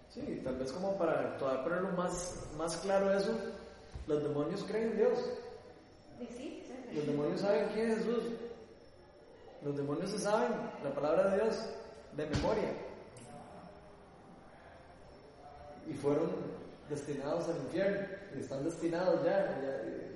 [0.09, 3.37] Sí, tal vez como para todavía ponerlo más, más claro eso,
[4.07, 5.19] los demonios creen en Dios.
[6.19, 6.95] Y sí, sí, sí.
[6.95, 8.23] Los demonios saben quién es Jesús.
[10.07, 10.51] Se saben
[10.83, 11.55] la palabra de Dios
[12.15, 12.69] de memoria.
[15.87, 16.29] Y fueron
[16.89, 18.07] destinados al infierno.
[18.35, 19.59] Y están destinados ya.
[19.61, 20.07] ya, y-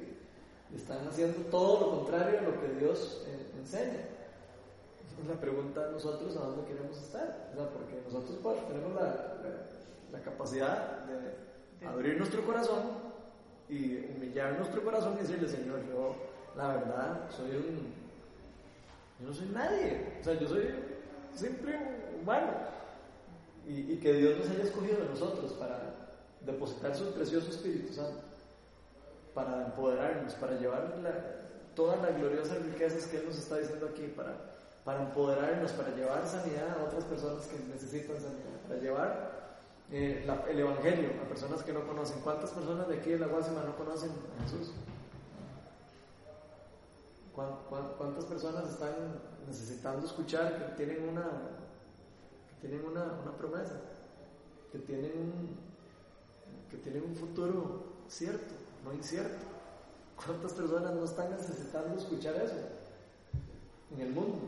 [0.75, 4.05] están haciendo todo lo contrario a lo que Dios eh, enseña.
[5.01, 7.49] Entonces la pregunta a nosotros a dónde queremos estar.
[7.51, 12.83] O sea, porque nosotros pues, tenemos la, la- la capacidad de abrir nuestro corazón
[13.69, 16.15] y humillar nuestro corazón y decirle, Señor, yo
[16.55, 18.00] la verdad soy un...
[19.21, 20.17] Yo no soy nadie.
[20.19, 20.69] O sea, yo soy
[21.35, 21.75] simple
[22.21, 22.51] humano.
[23.67, 25.79] Y, que Dios nos haya escogido de nosotros para
[26.41, 28.19] depositar su precioso Espíritu Santo,
[29.35, 34.07] para empoderarnos, para llevar la- todas las gloriosas riquezas que Él nos está diciendo aquí,
[34.07, 34.33] para,
[34.83, 39.31] para empoderarnos, para llevar sanidad a otras personas que necesitan sanidad, para llevar
[39.91, 42.19] eh, el Evangelio a personas que no conocen.
[42.21, 44.71] ¿Cuántas personas de aquí de la Guasima no conocen a Jesús?
[47.41, 48.93] ¿Cuán- cuán- ¿Cuántas personas están
[49.47, 51.25] necesitando escuchar que tienen una,
[52.61, 53.81] que tienen una, una promesa,
[54.71, 55.57] que tienen un,
[56.69, 58.53] que tienen un futuro cierto,
[58.85, 59.45] no incierto?
[60.23, 62.61] ¿Cuántas personas no están necesitando escuchar eso
[63.95, 64.45] en el mundo?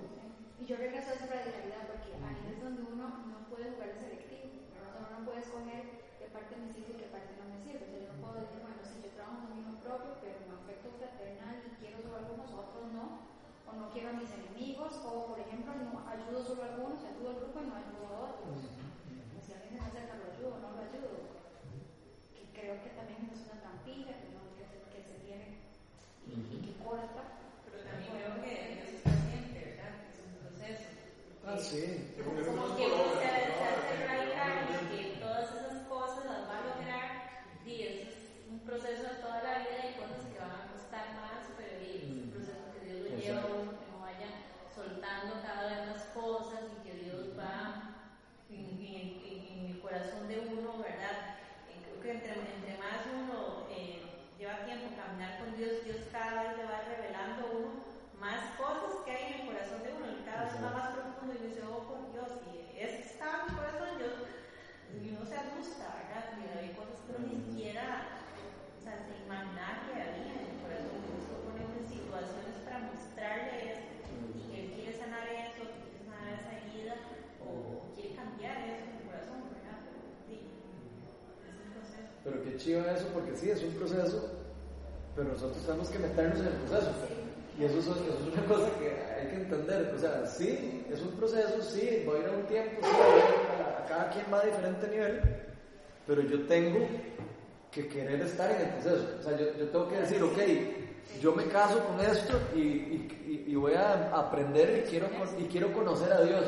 [0.61, 3.97] Y yo regreso a esa radicalidad porque ahí es donde uno no puede jugar el
[3.97, 4.69] selectivo.
[4.77, 5.81] Uno no puede escoger
[6.21, 7.89] qué parte me sirve y qué parte no me sirve.
[7.89, 11.69] Yo no puedo decir, bueno, si yo trabajo en dominio propio, pero me conducta y
[11.79, 13.23] quiero solo algunos, otros no,
[13.67, 17.29] o no quiero a mis enemigos, o por ejemplo, no ayudo solo a algunos, ayudo
[17.31, 18.67] al grupo y no ayudo a otros.
[19.39, 21.39] si alguien se me acerca, lo ayudo, no lo ayudo.
[22.35, 25.63] Que creo que también es una trampilla que, no, que, que, se tiene
[26.27, 27.39] y, y que corta.
[27.63, 28.51] Pero también creo que
[28.83, 30.03] es paciente, ¿verdad?
[30.11, 30.87] Es un proceso.
[31.47, 32.11] Ah, sí.
[32.19, 33.31] Como que uno se
[34.03, 37.07] radical y que todas esas cosas las va a lograr
[37.65, 40.32] y eso es un proceso de toda la vida y cosas que
[43.43, 44.29] oración, que uno vaya
[44.73, 47.95] soltando cada vez las cosas y que Dios va
[48.49, 51.35] en, el corazón de uno, ¿verdad?
[51.67, 54.01] Eh, creo que entre, más uno eh,
[54.37, 57.83] lleva tiempo caminar con Dios, Dios cada vez le va revelando uno
[58.19, 61.35] más cosas que hay en el corazón de uno, y cada vez va más profundo
[61.35, 64.07] y dice, oh por Dios, y eso está en mi corazón, yo
[64.93, 66.37] y uno se asusta, ¿verdad?
[66.37, 68.21] Mira, hay cosas que uno ni siquiera,
[68.77, 70.52] o sea, se imaginar que había
[73.23, 73.87] mostrarle esto,
[74.35, 76.95] y que él quiere sanar eso, que quiere sanar esa herida,
[77.39, 79.79] o quiere cambiar eso en el corazón, ¿verdad?
[79.87, 80.35] Pero sí,
[81.47, 82.11] es un proceso.
[82.23, 84.19] Pero qué chido eso, porque sí, es un proceso,
[85.15, 86.91] pero nosotros tenemos que meternos en el proceso.
[87.57, 89.93] Y eso es, eso es una cosa que hay que entender.
[89.95, 93.85] O sea, sí, es un proceso, sí, va a ir a un tiempo, sí, a
[93.87, 95.21] cada quien va a diferente nivel,
[96.07, 96.79] pero yo tengo
[97.71, 99.15] que querer estar en el proceso.
[99.19, 100.37] O sea, yo, yo tengo que decir, ok,
[101.21, 105.43] yo me caso con esto y, y- y- y voy a aprender y quiero, y
[105.45, 106.45] quiero conocer a Dios.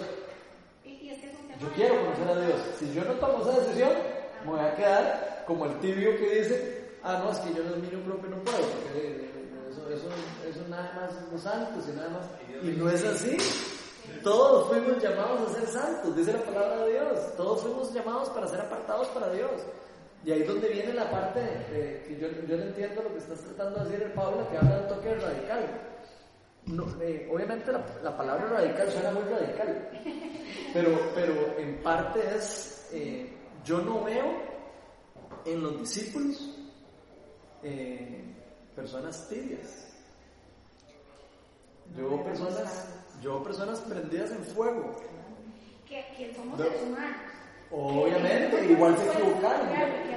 [1.60, 2.60] Yo quiero conocer a Dios.
[2.80, 3.92] Si yo no tomo esa decisión,
[4.46, 7.72] me voy a quedar como el tibio que dice, ah, no, es que yo no
[7.72, 10.08] dominio propio no puedo, porque eh, eh, eso, eso,
[10.50, 12.26] eso nada más los santos y nada más.
[12.64, 13.38] Y no es así.
[14.24, 17.36] Todos fuimos llamados a ser santos, dice la palabra de Dios.
[17.38, 19.50] Todos fuimos llamados para ser apartados para Dios.
[20.26, 21.40] Y ahí es donde viene la parte
[21.72, 24.58] eh, que yo, yo no entiendo lo que estás tratando de decir el Pablo, que
[24.58, 25.82] habla de un toque radical.
[26.66, 29.90] No, eh, obviamente la, la palabra radical suena muy radical,
[30.74, 33.32] pero, pero en parte es, eh,
[33.64, 34.26] yo no veo
[35.46, 36.58] en los discípulos
[37.62, 38.24] eh,
[38.76, 39.94] personas tibias.
[41.96, 42.88] Yo veo personas,
[43.22, 45.00] yo personas prendidas en fuego.
[45.88, 47.35] que, somos seres humanos.
[47.78, 49.68] Obviamente, igual se equivocaron.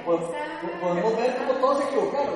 [0.05, 0.31] Po-
[0.81, 2.33] Podemos ver cómo todos se equivocaron.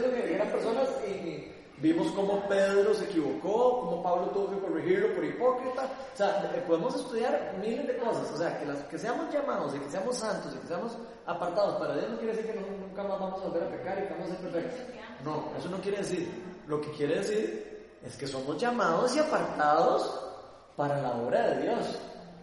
[0.00, 5.14] Yo que eran personas y vimos cómo Pedro se equivocó, cómo Pablo tuvo que corregirlo
[5.14, 5.82] por hipócrita.
[6.14, 8.30] O sea, eh, podemos estudiar miles de cosas.
[8.32, 11.76] O sea, que, las, que seamos llamados y que seamos santos y que seamos apartados
[11.76, 14.12] para Dios no quiere decir que nunca más vamos a volver a pecar y que
[14.14, 14.80] vamos a ser perfectos.
[15.24, 16.28] No, eso no quiere decir.
[16.66, 20.28] Lo que quiere decir es que somos llamados y apartados
[20.76, 21.98] para la obra de Dios.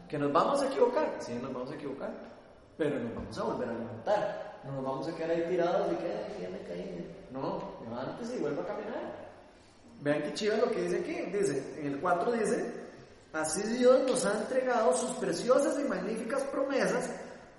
[0.09, 2.09] Que nos vamos a equivocar, sí, nos vamos a equivocar,
[2.77, 4.59] pero nos vamos a volver a levantar.
[4.65, 7.27] No nos vamos a quedar ahí tirados y que "Ay, me caí.
[7.31, 9.29] No, levántese y vuelva a caminar.
[10.01, 11.37] Vean qué chido lo que dice aquí.
[11.37, 12.73] Dice, en el 4 dice,
[13.33, 17.09] así Dios nos ha entregado sus preciosas y magníficas promesas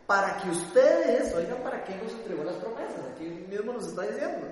[0.07, 2.99] para que ustedes, oigan, ¿para qué nos entregó las promesas?
[3.15, 4.49] Aquí mismo nos está diciendo.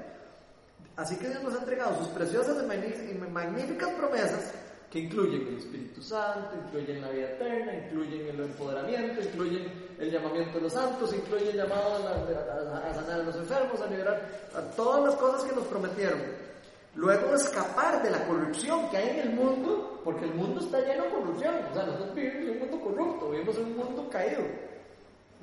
[0.96, 4.52] Así que Dios nos ha entregado sus preciosas y magníficas promesas
[4.90, 10.54] que incluyen el Espíritu Santo, incluyen la vida eterna, incluyen el empoderamiento, incluyen el llamamiento
[10.54, 15.04] de los santos, incluyen el llamado a, sanar a los enfermos, a liberar a todas
[15.04, 16.20] las cosas que nos prometieron.
[16.94, 21.04] Luego escapar de la corrupción que hay en el mundo, porque el mundo está lleno
[21.04, 21.54] de corrupción.
[21.70, 24.42] O sea, nosotros vivimos en un mundo corrupto, vivimos en un mundo caído.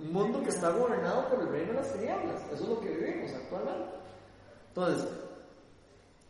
[0.03, 2.41] Un mundo que está gobernado por el reino de las tinieblas.
[2.51, 3.86] Eso es lo que vivimos actualmente.
[4.69, 5.08] Entonces,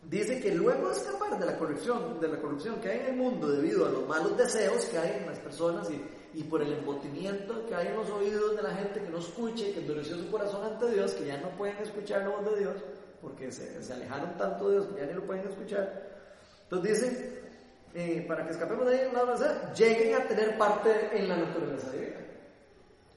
[0.10, 3.16] dice que luego de escapar de la corrupción, de la corrupción que hay en el
[3.16, 6.02] mundo debido a los malos deseos que hay en las personas y,
[6.34, 9.74] y por el embotimiento que hay en los oídos de la gente que no escuche,
[9.74, 12.76] que endureció su corazón ante Dios, que ya no pueden escuchar la voz de Dios,
[13.22, 16.16] porque se, se alejaron tanto de Dios que ya ni lo pueden escuchar.
[16.64, 17.44] Entonces dice,
[17.94, 19.46] eh, para que escapemos de ahí, más, ¿eh?
[19.76, 22.18] lleguen a tener parte en la naturaleza divina.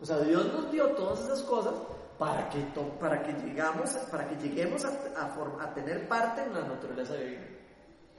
[0.01, 1.75] O sea, Dios nos dio todas esas cosas
[2.19, 6.43] para que, to- para que, llegamos, para que lleguemos a, a form- a tener parte
[6.43, 7.47] en la naturaleza divina.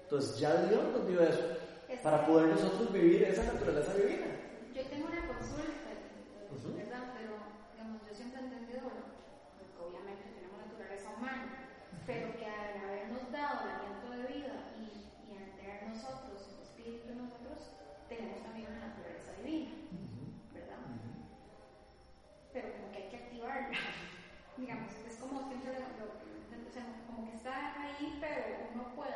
[0.04, 1.44] Entonces ya Dios nos dio eso
[2.04, 4.26] para poder nosotros vivir esa naturaleza divina.
[4.74, 5.90] Yo tengo una consulta,
[6.56, 6.78] Ujú.
[6.78, 7.04] ¿verdad?
[7.18, 7.34] Pero,
[7.74, 9.02] digamos, yo siempre he entendido, bueno,
[9.60, 11.46] porque obviamente tenemos naturaleza humana,
[12.08, 14.88] pero que al habernos dado el aliento de vida y,
[15.28, 17.60] y al tener nosotros el espíritu en nosotros,
[18.08, 19.76] tenemos también una naturaleza divina,
[20.54, 20.80] ¿verdad?
[22.54, 23.78] Pero como que hay que activarla.
[24.58, 28.42] digamos, es como siempre lo, lo- o sea, como que está ahí, pero
[28.74, 29.16] uno puede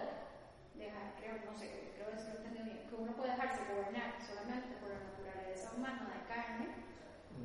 [0.76, 3.62] dejar, creo, no sé, creo que si lo he entendido bien, que uno puede dejarse
[3.74, 6.68] gobernar solamente por la naturaleza humana de carne,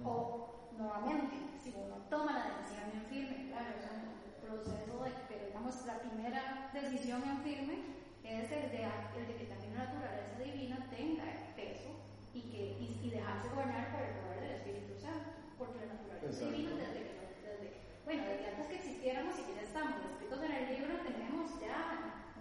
[0.04, 4.10] o nuevamente, si uno toma la decisión en firme, claro, es un
[4.42, 7.78] proceso de que, digamos, la primera decisión en firme
[8.26, 11.94] es el de, el de que también la naturaleza divina tenga peso
[12.34, 16.26] y, que, y, y dejarse gobernar por el poder del Espíritu Santo, porque la naturaleza
[16.26, 16.50] Exacto.
[16.50, 17.14] divina desde que,
[17.46, 17.66] desde,
[18.02, 21.78] bueno, desde antes que existiéramos y que ya estamos escritos en el libro, tenemos ya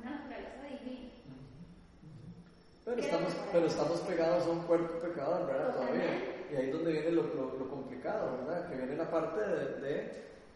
[0.01, 1.13] una naturaleza divina.
[2.81, 5.75] Pero estamos, pero estamos pegados a un cuerpo pecador, ¿verdad?
[5.75, 6.36] Todavía.
[6.51, 8.69] Y ahí es donde viene lo, lo- complicado, ¿verdad?
[8.69, 10.11] Que viene la parte de,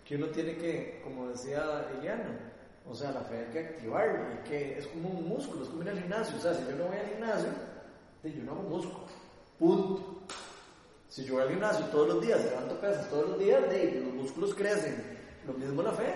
[0.05, 2.51] que uno tiene que, como decía Eliana,
[2.89, 5.83] o sea, la fe hay que activarlo, y que es como un músculo, es como
[5.83, 6.37] ir al gimnasio.
[6.37, 7.49] O sea, si yo no voy al gimnasio,
[8.23, 8.99] yo no hago músculo.
[9.59, 10.21] Punto.
[11.09, 13.61] Si yo voy al gimnasio todos los días, levanto pesas todos los días,
[14.03, 14.95] los músculos crecen.
[15.45, 16.13] Lo mismo la fe.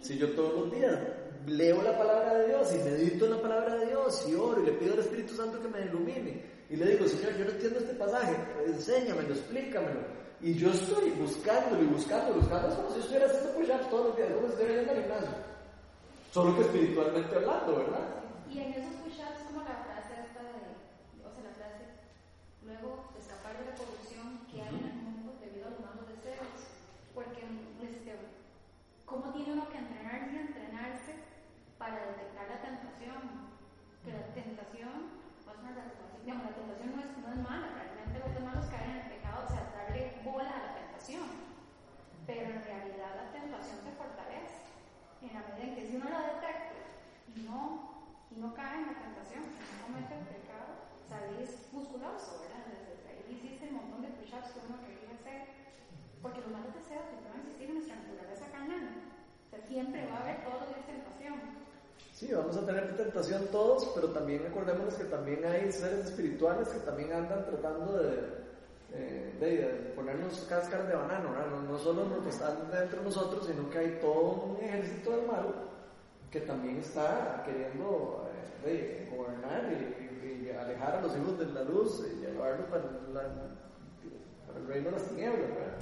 [0.00, 0.98] Si yo todos los días
[1.46, 4.66] leo la palabra de Dios y medito en la palabra de Dios y oro y
[4.66, 7.78] le pido al Espíritu Santo que me ilumine y le digo, Señor, yo no entiendo
[7.80, 10.00] este pasaje, enséñamelo, explícamelo.
[10.40, 14.16] Y yo estoy buscándolo y buscando, buscando, es como si estuviera haciendo push-ups todos los
[14.16, 15.36] días, como si estuviera yendo al gimnasio.
[16.32, 18.20] Solo que espiritualmente hablando, ¿verdad
[19.10, 20.70] push-ups, como la frase esta de,
[21.26, 21.84] o sea, la frase,
[22.62, 26.46] luego escapar de la corrupción que hay en el mundo debido a los malos deseos.
[27.14, 27.42] Porque,
[27.82, 28.14] este,
[29.04, 31.12] ¿cómo tiene uno que entrenarse y entrenarse
[31.78, 33.50] para detectar la tentación?
[34.06, 35.84] Que la tentación, o sea, la,
[36.22, 39.44] digamos, la tentación no es, no es mala, realmente los demás caen en el pecado,
[39.44, 41.26] o sea, darle bola a la tentación.
[42.26, 44.70] Pero en realidad la tentación te fortalece.
[45.20, 46.80] En la medida en que si uno la detecta
[47.36, 47.90] y no,
[48.30, 50.70] y no cae en la tentación, si no comete el pecado,
[51.10, 52.62] salís musculoso, ¿verdad?
[52.70, 55.50] Desde ahí hiciste un montón de push-ups que uno quería hacer.
[56.22, 58.86] Porque los malos deseos que van a existir en nuestra naturaleza carnal.
[58.86, 61.34] O sea, siempre va a haber todo de tentación.
[62.14, 66.80] Sí, vamos a tener tentación todos, pero también acordémonos que también hay seres espirituales que
[66.80, 68.18] también andan tratando de,
[68.92, 71.30] eh, de, de ponernos cáscaras de banano.
[71.50, 75.10] No, no solo los que están dentro de nosotros, sino que hay todo un ejército
[75.16, 75.54] del mal
[76.30, 78.28] que también está queriendo
[78.64, 82.84] eh, de, gobernar y- y alejar a los hijos de la luz y llevarlos para,
[83.12, 83.32] la-
[84.46, 85.74] para el reino de las tinieblas, ¿verdad?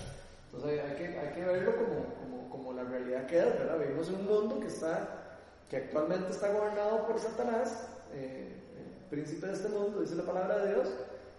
[0.52, 3.78] Entonces hay que, hay que verlo como, como, como la realidad que es, ¿verdad?
[3.78, 5.27] Vivimos en un mundo que está
[5.68, 10.58] que actualmente está gobernado por Satanás, eh, el príncipe de este mundo, dice la palabra
[10.64, 10.88] de Dios,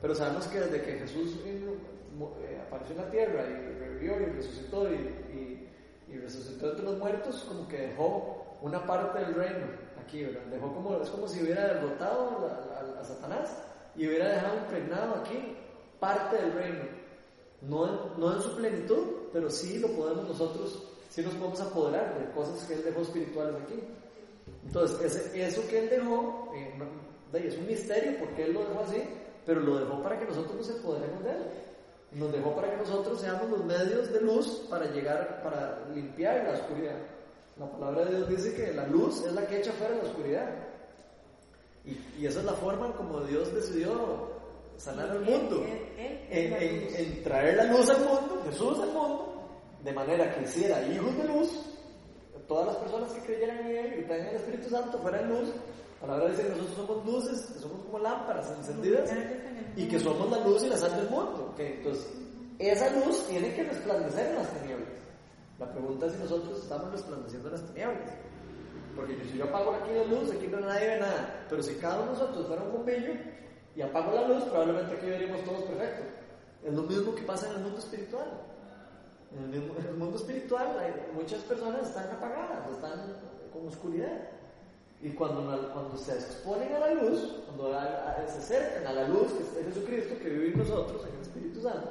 [0.01, 4.89] pero sabemos que desde que Jesús eh, apareció en la tierra y revivió y resucitó
[4.91, 5.65] y, y-
[6.11, 9.67] y resucitó entre los muertos, como que dejó una parte del reino
[10.03, 10.41] aquí, ¿verdad?
[10.49, 13.55] Dejó como, es como si hubiera derrotado a, a- a Satanás
[13.95, 15.55] y hubiera dejado impregnado aquí
[15.99, 16.83] parte del reino.
[17.61, 22.31] No no en su plenitud, pero sí lo podemos nosotros, sí nos podemos apoderar de
[22.31, 23.79] cosas que Él dejó espirituales aquí.
[24.65, 26.73] Entonces, eso que Él dejó, eh,
[27.33, 29.03] es un misterio porque Él lo dejó así,
[29.45, 31.43] pero lo dejó para que nosotros nos empoderemos de Él.
[32.11, 36.53] Nos dejó para que nosotros seamos los medios de luz para llegar, para limpiar la
[36.53, 36.97] oscuridad.
[37.57, 40.49] La palabra de Dios dice que la luz es la que echa fuera la oscuridad.
[41.85, 44.29] Y, y esa es la forma como Dios decidió
[44.77, 45.63] sanar al mundo.
[46.29, 49.43] En, en traer la luz al mundo, Jesús al mundo,
[49.83, 51.69] de manera que hiciera hijos de luz,
[52.49, 55.49] todas las personas que creyeran en Él en el Espíritu Santo fueran luz.
[56.01, 59.09] La palabra dice que nosotros somos luces, que somos como lámparas encendidas
[59.75, 61.49] y que somos la luz y la sal del mundo.
[61.53, 62.07] Ok, Entonces,
[62.57, 64.87] esa luz tiene que resplandecer en las tinieblas.
[65.59, 68.11] La pregunta es si nosotros estamos resplandeciendo en las tinieblas.
[68.95, 71.45] Porque si yo apago aquí la luz, aquí no nadie ve nada.
[71.49, 73.13] Pero si cada uno de nosotros fuera un bombillo
[73.75, 76.05] y apago la luz, probablemente aquí veríamos todos perfectos.
[76.63, 78.27] Es lo mismo que pasa en el mundo espiritual.
[79.35, 82.99] En el, mismo- en el mundo espiritual hay, muchas personas están apagadas, están
[83.67, 84.29] oscuridad.
[85.01, 85.41] Y cuando,
[85.73, 87.71] cuando se exponen a la luz, cuando
[88.27, 91.61] se acercan a la luz que es Jesucristo, que vive en nosotros, en el Espíritu
[91.61, 91.89] Santo,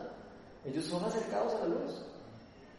[0.65, 2.03] ellos son acercados a la luz.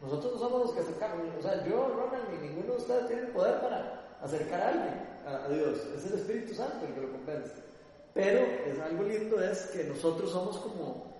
[0.02, 3.21] Nosotros no somos los que acercamos, o sea, yo, Ronald, ni ninguno de ustedes tiene
[3.23, 5.80] el poder para acercar a alguien a, Dios.
[5.95, 7.54] Es el Espíritu Santo el que lo convence.
[8.13, 11.13] Pero es algo lindo es que nosotros somos como,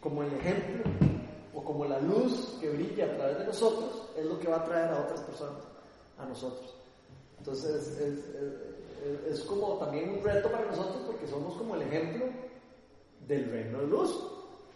[0.00, 0.84] como el ejemplo
[1.54, 4.64] o como la luz que brilla a través de nosotros es lo que va a
[4.64, 5.62] traer a otras personas,
[6.22, 6.74] a nosotros.
[7.38, 7.98] Entonces
[9.28, 12.26] es, como también un reto para nosotros porque somos como el ejemplo
[13.26, 14.26] del reino de luz.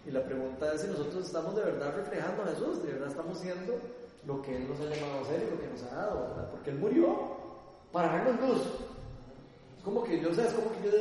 [0.07, 3.38] Y la pregunta es si nosotros estamos de verdad reflejando a Jesús, de verdad estamos
[3.38, 3.74] siendo
[4.26, 6.48] lo que Él nos ha llamado a ser y lo que nos ha dado.
[6.50, 7.16] Porque Él murió
[7.92, 8.62] para darnos luz.
[9.78, 10.92] Es como que yo, sea, es como que yo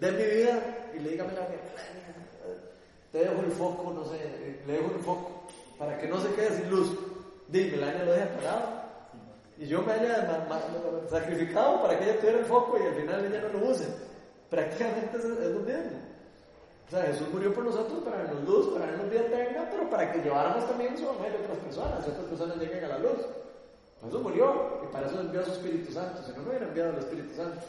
[0.00, 2.10] de mi vida y le diga a Melania, "Melania,
[3.12, 4.18] te dejo el foco, no sé,
[4.66, 5.40] le dejo el foco
[5.78, 6.90] para que no se quede sin luz.
[7.48, 8.79] Dime, Melania lo deja apagado.
[9.60, 10.26] Y yo me haya
[11.10, 13.86] sacrificado para que ella tuviera el foco y al final ella no lo use.
[14.48, 16.00] Prácticamente es, es lo mismo.
[16.86, 20.10] O sea, Jesús murió por nosotros para darnos luz, para darnos vida eterna, pero para
[20.10, 23.20] que lleváramos también su evangelio a otras personas, y otras personas lleguen a la luz.
[24.08, 26.90] Eso murió, y para eso envió a su Espíritu Santo, si no, no hubiera enviado
[26.90, 27.60] al Espíritu Santo.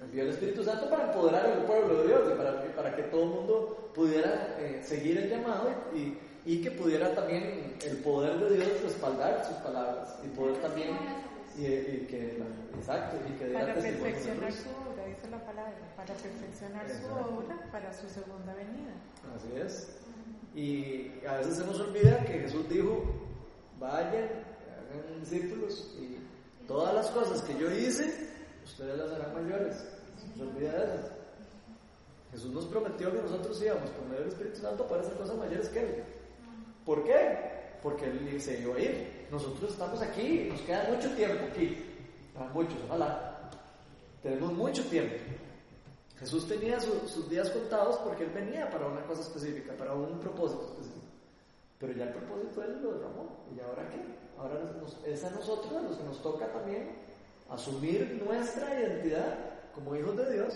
[0.00, 3.22] Envió al Espíritu Santo para empoderar al pueblo de Dios y para, para que todo
[3.22, 6.18] el mundo pudiera eh, seguir el llamado y
[6.62, 10.96] que pudiera también el poder de Dios respaldar sus palabras y poder también,
[11.56, 16.14] y, y que, la- exacto, y que Para perfeccionar su obra, dice la palabra, para
[16.14, 18.92] perfeccionar su obra para su segunda venida.
[19.36, 19.96] Así es.
[20.54, 23.04] Y a veces se nos olvida que Jesús dijo,
[23.78, 24.24] vayan,
[24.90, 26.18] hagan discípulos y
[26.66, 28.28] todas las cosas que yo hice,
[28.64, 29.76] ustedes las harán mayores.
[30.36, 31.08] Se olvida de eso.
[32.32, 35.68] Jesús nos prometió que nosotros íbamos por medio del Espíritu Santo para hacer cosas mayores
[35.68, 36.04] que Él.
[36.84, 37.52] ¿Por qué?
[37.82, 39.26] porque él se a ir.
[39.30, 41.84] Nosotros estamos aquí, nos queda mucho tiempo aquí,
[42.32, 43.50] para muchos, ojalá.
[44.22, 45.16] Tenemos mucho tiempo.
[46.18, 50.64] Jesús tenía sus días contados porque él venía para una cosa específica, para un propósito
[50.66, 51.06] específico.
[51.80, 53.44] Pero ya el propósito él lo derramó.
[53.56, 54.00] ¿Y ahora qué?
[54.38, 54.60] Ahora
[55.04, 56.90] es a nosotros a los que nos toca también
[57.50, 59.36] asumir nuestra identidad
[59.74, 60.54] como hijos de Dios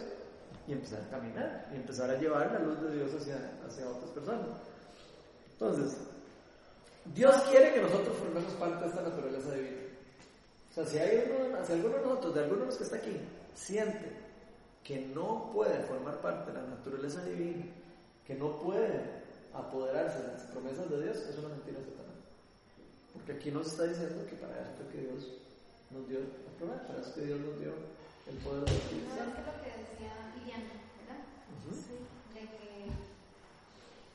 [0.69, 4.11] y empezar a caminar y empezar a llevar la luz de Dios hacia, hacia otras
[4.11, 4.47] personas.
[5.53, 5.97] Entonces,
[7.15, 9.83] Dios quiere que nosotros formemos parte de esta naturaleza divina.
[10.71, 12.97] O sea, si hay uno, si alguno de nosotros, de alguno de los que está
[12.97, 13.17] aquí,
[13.55, 14.13] siente
[14.85, 17.65] que no puede formar parte de la naturaleza divina,
[18.27, 22.21] que no puede apoderarse de las promesas de Dios, es una mentira satanás.
[23.15, 25.27] Porque aquí nos está diciendo que para fue que Dios
[25.91, 27.73] nos dio la promesa, para eso que Dios nos dio
[28.29, 29.27] el poder de utilizar.
[29.27, 31.23] No, es lo que decía Liliana, ¿verdad?
[31.67, 31.97] Sí.
[32.35, 32.93] De que,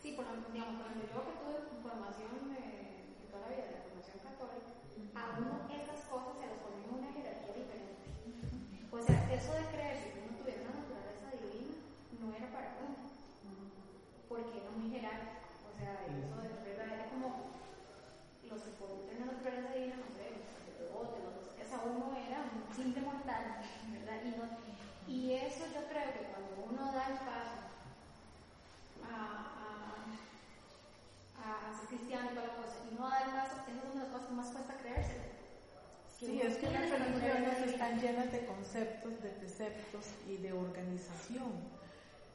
[0.03, 2.70] sí, por lo, digamos, por ejemplo, yo que tuve formación de,
[3.51, 4.71] de toda la vida, de la formación católica,
[5.15, 8.07] a uno esas cosas se las ponen en una jerarquía diferente.
[8.91, 11.75] O sea, eso de creerse que uno tuviera una naturaleza divina
[12.19, 12.95] no era para uno,
[14.29, 15.51] porque era muy jerárquico.
[15.67, 17.51] O sea, eso de verdad era como
[18.47, 22.67] los que tener una naturaleza divina, no sé, los sacerdotes, los esa uno era un
[22.71, 24.17] simple mortal, ¿verdad?
[24.27, 27.71] Y, y eso yo creo que cuando uno da el paso
[29.07, 29.50] a,
[31.51, 33.99] a, a ser cristiano y toda la cosa, y no da el paso, esas son
[33.99, 35.31] las cosas que más cuesta creerse.
[36.19, 41.51] Sí, es que las religiones están llenas de conceptos, de preceptos y de organización.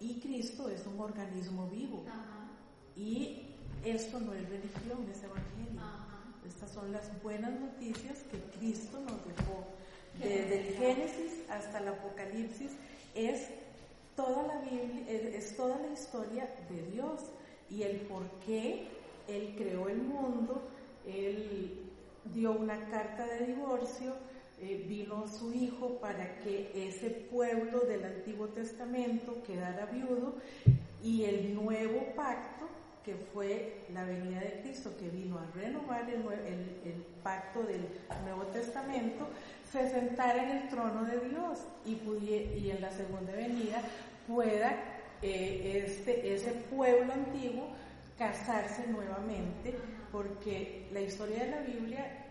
[0.00, 2.02] Y Cristo es un organismo vivo.
[2.96, 3.54] Y
[3.84, 5.80] esto no es religión, es evangelio.
[6.44, 9.64] Estas son las buenas noticias que Cristo nos dejó.
[10.18, 12.72] Desde el Génesis hasta el Apocalipsis
[13.14, 13.48] es
[14.16, 17.20] toda la Biblia, es, toda la historia de Dios
[17.70, 18.88] y el por qué
[19.28, 20.62] Él creó el mundo,
[21.06, 21.80] Él
[22.32, 24.14] dio una carta de divorcio,
[24.60, 30.34] eh, vino su hijo para que ese pueblo del Antiguo Testamento quedara viudo
[31.02, 32.66] y el nuevo pacto
[33.04, 36.22] que fue la venida de Cristo, que vino a renovar el,
[36.84, 37.86] el, pacto del
[38.24, 39.28] Nuevo Testamento,
[39.70, 43.80] se sentara en el trono de Dios y, y en la segunda venida
[44.26, 44.74] pueda
[45.22, 47.68] eh, este, ese pueblo antiguo
[48.18, 49.76] casarse nuevamente,
[50.10, 52.26] porque la historia de la Biblia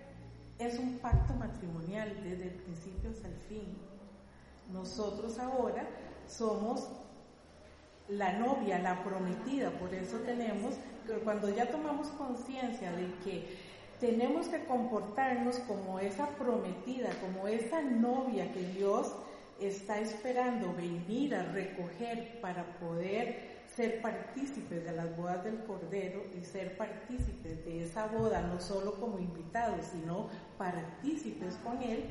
[0.58, 3.78] es un pacto matrimonial desde el principio hasta el fin.
[4.72, 5.88] Nosotros ahora
[6.28, 6.88] somos
[8.08, 9.72] la novia, la prometida.
[9.72, 10.76] Por eso tenemos,
[11.24, 13.58] cuando ya tomamos conciencia de que
[14.00, 19.14] tenemos que comportarnos como esa prometida, como esa novia que Dios
[19.60, 26.46] está esperando venir a recoger para poder ser partícipes de las bodas del Cordero y
[26.46, 32.06] ser partícipes de esa boda, no solo como invitados, sino partícipes con Él,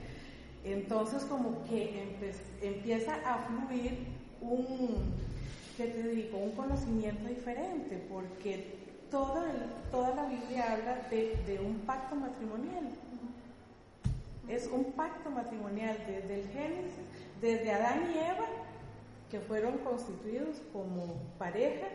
[0.62, 2.16] entonces como que
[2.60, 4.06] empieza a fluir
[4.42, 4.96] un,
[5.76, 6.38] ¿qué te digo?
[6.38, 8.74] Un conocimiento diferente, porque
[9.10, 9.44] toda,
[9.90, 12.88] toda la Biblia habla de, de, un pacto matrimonial.
[14.48, 16.92] Es un pacto matrimonial desde el Génesis,
[17.40, 18.46] desde Adán y Eva,
[19.34, 21.88] que fueron constituidos como pareja,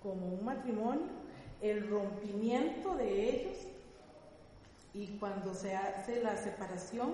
[0.00, 1.08] como un matrimonio,
[1.60, 3.56] el rompimiento de ellos
[4.94, 7.10] y cuando se hace la separación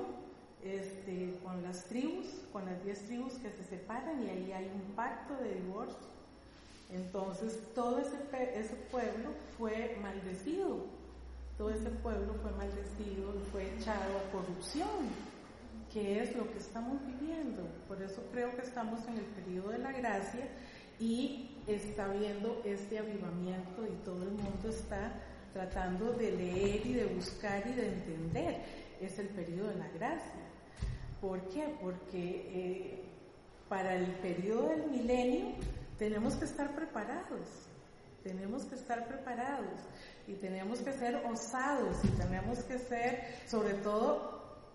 [0.63, 4.95] este, con las tribus, con las diez tribus que se separan y ahí hay un
[4.95, 6.07] pacto de divorcio.
[6.91, 8.19] Entonces todo ese,
[8.55, 10.85] ese pueblo fue maldecido,
[11.57, 15.09] todo ese pueblo fue maldecido y fue echado a corrupción,
[15.93, 17.63] que es lo que estamos viviendo.
[17.87, 20.49] Por eso creo que estamos en el periodo de la gracia
[20.99, 25.13] y está viendo este avivamiento y todo el mundo está
[25.53, 28.63] tratando de leer y de buscar y de entender.
[29.01, 30.41] Es el periodo de la gracia.
[31.21, 31.75] ¿Por qué?
[31.81, 33.05] Porque eh,
[33.69, 35.55] para el periodo del milenio
[35.99, 37.47] tenemos que estar preparados,
[38.23, 39.81] tenemos que estar preparados
[40.27, 44.32] y tenemos que ser osados y tenemos que ser, sobre todo,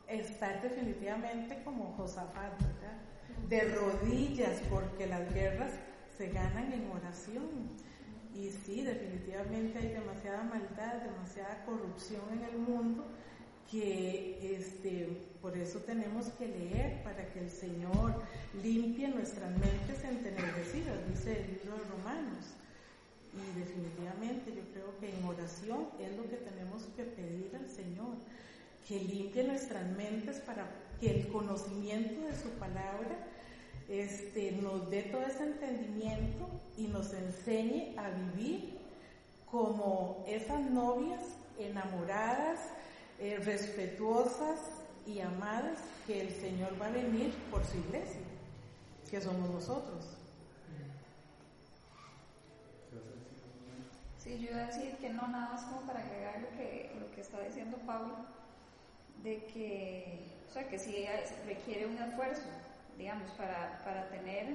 [0.07, 2.97] estar definitivamente como Josafat, ¿verdad?
[3.49, 5.71] De rodillas, porque las guerras
[6.17, 7.77] se ganan en oración.
[8.33, 13.05] Y sí, definitivamente hay demasiada maldad, demasiada corrupción en el mundo
[13.71, 15.07] que este,
[15.41, 18.21] por eso tenemos que leer para que el Señor
[18.63, 22.45] limpie nuestras mentes entenebrecidas, dice el libro de Romanos.
[23.33, 28.15] Y definitivamente yo creo que en oración es lo que tenemos que pedir al Señor,
[28.87, 30.65] que limpie nuestras mentes para
[30.99, 33.17] que el conocimiento de su palabra
[33.89, 38.77] este, nos dé todo ese entendimiento y nos enseñe a vivir
[39.49, 41.21] como esas novias
[41.57, 42.59] enamoradas,
[43.19, 44.59] eh, respetuosas
[45.05, 48.21] y amadas que el Señor va a venir por su iglesia,
[49.09, 50.05] que somos nosotros.
[54.17, 57.09] Sí, yo iba a decir que no, nada más como para agregar lo que, lo
[57.11, 58.15] que está diciendo Pablo,
[59.23, 61.05] de que, o sea, que sí
[61.45, 62.47] requiere un esfuerzo,
[62.97, 64.47] digamos, para, para tener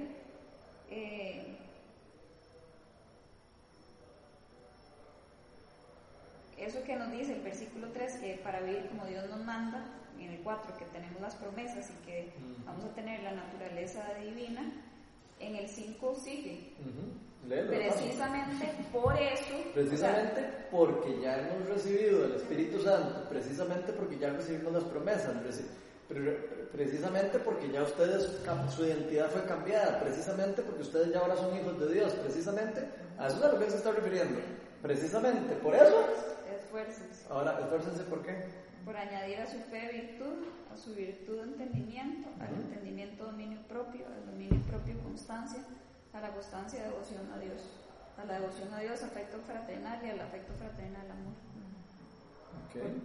[0.89, 1.57] eh,
[6.57, 9.85] eso que nos dice el versículo 3, que para vivir como Dios nos manda,
[10.19, 12.33] en el 4, que tenemos las promesas y que
[12.65, 14.63] vamos a tener la naturaleza divina,
[15.39, 16.73] en el 5 sigue.
[17.47, 19.55] Precisamente por eso.
[19.73, 20.41] Precisamente
[20.71, 25.35] porque ya hemos recibido el Espíritu Santo, precisamente porque ya recibimos las promesas,
[26.71, 28.39] precisamente porque ya ustedes,
[28.69, 32.81] su identidad fue cambiada, precisamente porque ustedes ya ahora son hijos de Dios, precisamente
[33.17, 34.39] a eso es a lo que se está refiriendo.
[34.81, 36.07] Precisamente por eso.
[36.59, 37.25] Esfuércense.
[37.29, 38.35] Ahora, esfuércense por qué?
[38.83, 44.25] Por añadir a su fe virtud, a su virtud entendimiento, al entendimiento dominio propio, al
[44.25, 45.63] dominio propio constancia,
[46.13, 47.61] a la constancia devoción a Dios,
[48.17, 51.33] a la devoción a Dios afecto fraternal y al afecto fraternal amor.
[52.69, 53.01] Okay.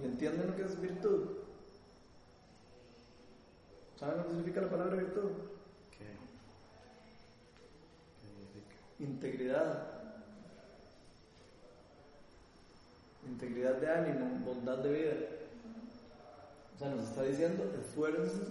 [0.00, 1.36] ¿Y entienden lo que es virtud?
[3.98, 5.30] ¿Saben lo que significa la palabra virtud?
[5.96, 6.16] ¿Qué?
[9.02, 9.96] Integridad.
[13.26, 15.14] Integridad de ánimo, bondad de vida.
[16.74, 18.42] O sea, nos está diciendo, esfuércense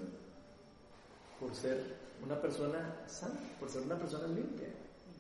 [1.40, 4.70] por ser una persona sana, por ser una persona limpia,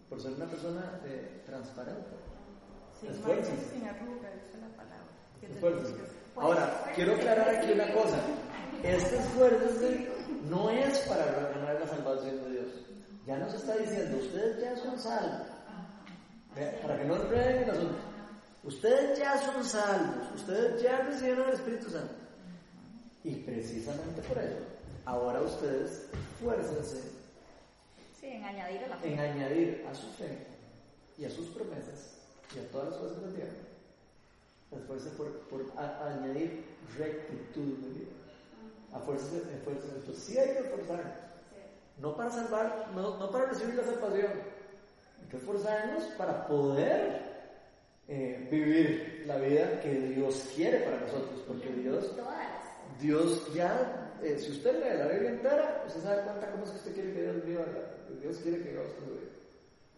[0.09, 2.15] por ser una persona eh, transparente.
[2.99, 3.69] Sin esfuércense.
[3.71, 5.05] sin arruga, esa es la palabra.
[6.35, 8.17] Ahora, quiero aclarar aquí una cosa.
[8.83, 9.89] Este esfuerzo
[10.49, 12.67] no es para ganar la salvación de Dios.
[13.25, 15.47] Ya nos está diciendo, ustedes ya son salvos.
[16.81, 17.95] Para que no enreden el asunto.
[18.63, 22.15] Ustedes ya son salvos, ustedes ya recibieron el Espíritu Santo.
[23.23, 24.57] Y precisamente por eso,
[25.05, 27.01] ahora ustedes esfuércense
[28.19, 29.13] sí, en añadir a la fe.
[29.13, 30.37] En añadir a su fe
[31.17, 32.17] y a sus promesas
[32.55, 33.65] y a todas las cosas que tienen.
[34.71, 36.65] Esfuércense por, por añadir
[36.97, 38.11] rectitud de vida.
[38.95, 39.95] Esfuércense, esfuércense.
[39.95, 41.25] Entonces, sí hay que esforzar.
[41.97, 44.31] No para salvar, no, no para recibir la salvación.
[45.21, 47.35] Hay que esforzarnos para poder
[48.07, 52.11] eh, vivir la vida que Dios quiere para nosotros, porque Dios,
[52.99, 56.77] Dios ya, eh, si usted lee la Biblia entera, usted sabe cuenta cómo es que
[56.77, 57.65] usted quiere que Dios viva,
[58.21, 59.21] Dios quiere que Dios viva.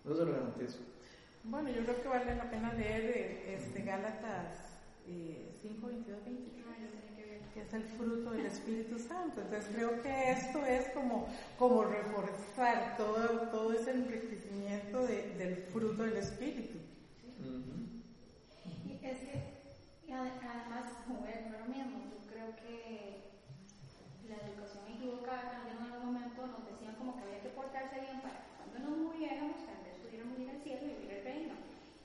[0.03, 0.77] No se lo garantizo.
[1.43, 4.67] Bueno, yo creo que vale la pena leer eh, este Gálatas
[5.61, 6.57] 5, 22, 23
[7.57, 9.41] que es el fruto del Espíritu Santo.
[9.41, 16.03] Entonces creo que esto es como, como reforzar todo, todo ese enriquecimiento de, del fruto
[16.03, 16.77] del Espíritu.
[19.01, 23.26] Es que, además, como es lo mismo, yo creo que
[24.37, 28.39] la educación equivocada en algún momento nos decían como que había que portarse bien para
[28.45, 31.53] que cuando nos muriéramos, tal vez pudiéramos ir al cielo y vivir el reino.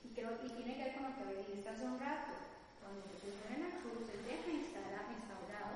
[0.03, 2.33] Y, creo, y tiene que ver con lo que dijiste hace un rato.
[2.81, 5.73] Cuando Jesús muere en la cruz, Él deja instaurado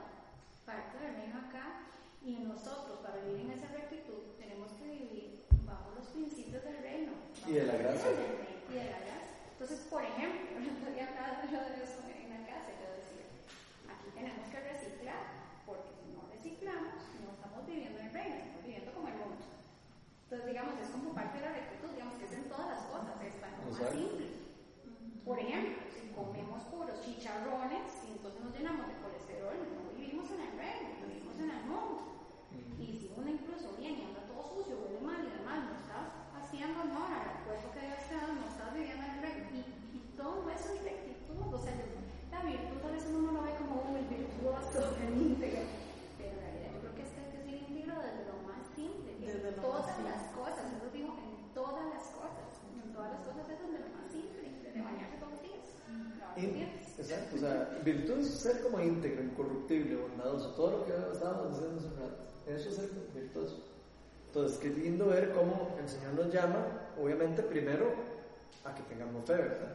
[0.65, 1.87] parte del reino acá
[2.25, 7.13] y nosotros, para vivir en esa rectitud, tenemos que vivir bajo los principios del reino.
[7.47, 8.11] Y de la gracia.
[8.11, 9.17] Y de la gracia.
[9.57, 10.47] Entonces, por ejemplo,
[10.87, 13.25] estoy hablando yo de eso en la casa, yo decía,
[13.89, 15.23] aquí tenemos que reciclar,
[15.65, 19.45] porque si no reciclamos, no estamos viviendo en el reino, estamos viviendo como el mundo.
[20.23, 23.13] Entonces, digamos, es como parte de la rectitud, digamos que es en todas las cosas,
[23.21, 24.25] es para más simple.
[25.25, 30.41] Por ejemplo, si comemos puros chicharrones y entonces nos llenamos de colesterol, no vivimos en
[30.41, 32.25] el reino, vivimos en el mundo.
[32.77, 36.07] Y si uno incluso viene y anda todo sucio, huele mal y demás, no estás
[36.33, 39.37] haciendo honor al cuerpo que Dios te ha dado, no estás viviendo en el reino
[40.17, 41.73] todo eso es rectitud, o sea,
[42.31, 45.61] la virtud a veces uno no lo ve como un virtuoso, el íntegro,
[46.17, 49.47] pero en realidad yo creo que este es decir íntegro desde lo más simple, desde
[49.47, 53.59] en todas las cosas, eso digo, en todas las cosas, en todas las cosas es
[53.61, 55.65] desde lo más simple, desde bañarse todos los días.
[56.97, 61.79] Exacto, o sea, virtud es ser como íntegro, incorruptible, bondadoso, todo lo que estábamos diciendo
[61.79, 63.63] hace rato, eso es ser virtuoso.
[64.27, 66.65] Entonces, qué lindo ver cómo el Señor nos llama,
[67.01, 67.85] obviamente primero
[68.63, 69.73] a que tengamos fe, ¿verdad?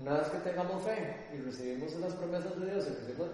[0.00, 2.86] Una vez que tengamos fe y recibimos las promesas de Dios,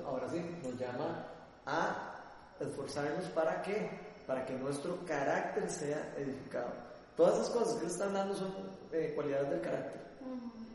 [0.07, 1.27] ahora sí nos llama
[1.67, 2.15] a
[2.59, 3.91] esforzarnos para qué?
[4.27, 6.73] Para que nuestro carácter sea edificado.
[7.17, 8.53] Todas esas cosas que está hablando son
[8.93, 10.04] eh, cualidades del carácter.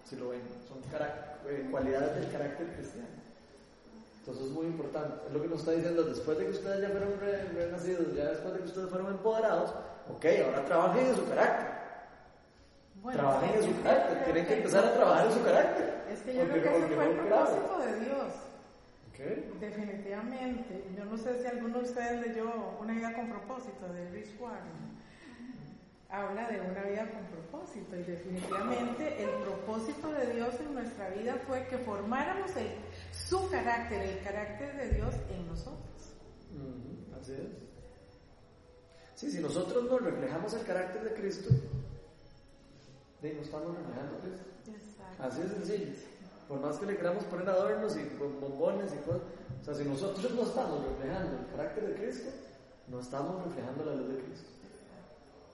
[0.06, 0.78] Si lo ven, son
[1.48, 3.08] eh, cualidades del carácter cristiano.
[4.20, 5.16] Entonces es muy importante.
[5.28, 7.14] Es lo que nos está diciendo, después de que ustedes ya fueron
[7.56, 9.72] renacidos, ya después de que ustedes fueron empoderados,
[10.10, 11.68] ok, ahora trabajen en su carácter.
[13.02, 15.44] Bueno, trabajen en que su carácter, creo tienen que que- empezar a trabajar en su
[15.44, 15.94] carácter.
[16.12, 18.28] Es que yo Porque- creo que ese fue el propósito de Dios.
[19.60, 20.84] Definitivamente.
[20.98, 24.99] Yo no sé si alguno de ustedes leyó Una vida con propósito de Rich Warren.
[26.10, 31.36] Habla de una vida con propósito y definitivamente el propósito de Dios en nuestra vida
[31.48, 32.72] fue que formáramos el-
[33.14, 36.16] su carácter, el carácter de Dios en nosotros.
[37.22, 37.40] Así es.
[39.14, 41.50] Sí, si nosotros nos reflejamos el carácter de Cristo,
[43.22, 44.46] de no estamos reflejando a Cristo.
[44.68, 45.24] Exacto.
[45.24, 45.94] Así de sencillo.
[46.48, 49.22] Por más que le queramos poner adornos y con bombones y cosas,
[49.62, 52.30] o sea, si nosotros no estamos reflejando el carácter de Cristo,
[52.88, 54.50] no estamos reflejando la luz de Cristo.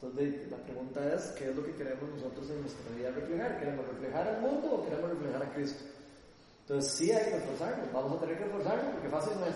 [0.06, 3.60] Entonces, la pregunta es, ¿qué es lo que queremos nosotros en nuestra vida reflejar?
[3.60, 5.84] ¿Queremos reflejar al mundo o queremos reflejar a Cristo?
[6.62, 9.56] Entonces, sí hay que esforzarnos, vamos a tener que esforzarnos porque fácil no es.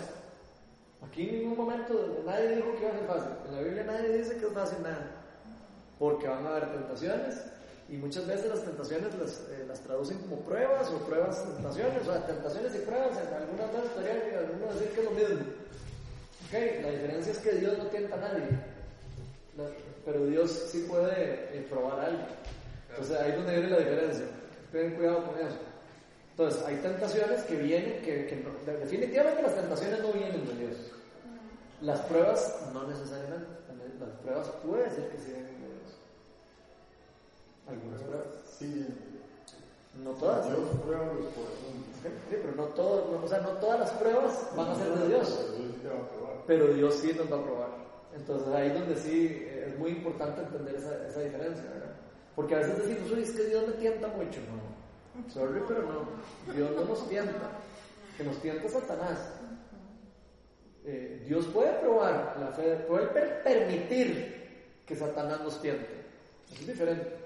[1.06, 3.32] Aquí en ningún momento nadie dijo que iba a ser fácil.
[3.48, 5.12] En la Biblia nadie dice que es fácil nada.
[5.98, 7.42] Porque van a haber tentaciones
[7.88, 12.06] y muchas veces las tentaciones las, eh, las traducen como pruebas o pruebas tentaciones, o
[12.12, 13.18] sea, tentaciones y pruebas.
[13.18, 15.46] En algunas veces podrían algunos decir que es lo mismo.
[16.48, 18.70] Ok, la diferencia es que Dios no tienta a nadie.
[20.12, 21.14] Pero Dios sí puede
[21.54, 22.24] eh, probar algo.
[22.90, 24.26] Entonces ahí es donde viene la diferencia.
[24.72, 25.58] Tengan cuidado con eso.
[26.32, 30.78] Entonces, hay tentaciones que vienen, que, que definitivamente las tentaciones no vienen de Dios.
[31.82, 33.46] Las pruebas no necesariamente.
[34.00, 35.92] Las pruebas puede ser que sí vengan de Dios.
[37.68, 38.28] Algunas pruebas.
[38.58, 38.88] Sí,
[40.04, 40.46] No todas.
[40.48, 41.86] Dios prueba los corazones.
[42.30, 45.08] Sí, pero no, todo, no- o sea, no todas las pruebas van a ser de
[45.10, 45.40] Dios.
[45.86, 46.48] A.
[46.48, 47.70] Pero Dios sí nos va a probar.
[48.16, 51.92] Entonces ahí es donde sí eh, es muy importante entender esa, esa diferencia, ¿verdad?
[52.36, 54.40] Porque a veces decimos, uy, es que Dios me tienta mucho.
[54.42, 56.54] No, sorry, pero no.
[56.54, 57.50] Dios no nos tienta.
[58.18, 59.18] Que nos tienta Satanás.
[60.86, 65.88] Eh, Dios puede probar la fe, puede per- permitir que Satanás nos tiente.
[66.54, 67.18] Es diferente.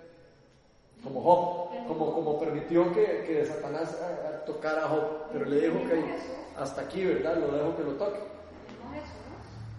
[1.03, 5.59] Como Job, como, como permitió que, que Satanás ah, ah, tocara a Job, pero le
[5.61, 6.01] dijo que
[6.57, 7.35] hasta aquí, ¿verdad?
[7.37, 8.19] Lo dejo que lo toque.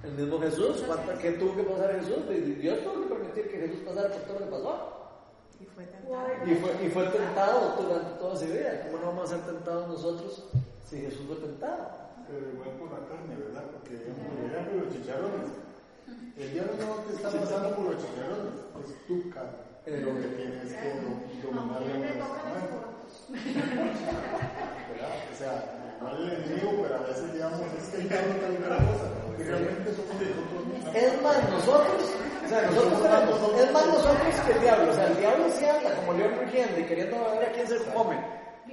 [0.05, 2.29] El mismo Jesús, ¿cuánta- ¿qué tuvo que pasar Jesús?
[2.61, 4.93] Dios tuvo que permitir que Jesús pasara por todo lo que pasó.
[5.61, 6.27] Y fue tentado.
[6.47, 8.83] Y fue, y fue tentado durante toda su vida.
[8.87, 10.45] ¿Cómo no vamos a ser tentados nosotros
[10.89, 11.89] si Jesús fue tentado?
[12.29, 13.65] Pero igual por la carne, ¿verdad?
[13.73, 15.49] Porque, por ejemplo, los chicharrones.
[16.37, 19.65] El diablo no te está pasando por los chicharrones, es tu carne.
[19.87, 21.81] Eh, lo que tienes que do- dominar
[22.73, 23.29] fotos.
[24.91, 25.13] ¿verdad?
[25.33, 25.55] O sea,
[26.01, 29.07] no el enemigo, pero a veces digamos, es que el diablo está otra cosa.
[29.37, 30.95] Que realmente somos nosotros mismos.
[30.95, 32.03] Es más nosotros,
[32.45, 34.93] o sea, nosotros tenemos- es más nosotros que el diablo.
[34.93, 37.79] O sea, el diablo sí anda como león rugiendo y queriendo ver a quién se
[37.93, 38.17] come.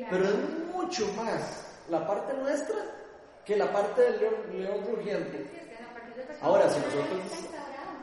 [0.10, 0.36] Pero es
[0.74, 2.76] mucho más la parte nuestra
[3.46, 5.50] que la parte del león, león rugiente.
[6.42, 7.51] Ahora, si nosotros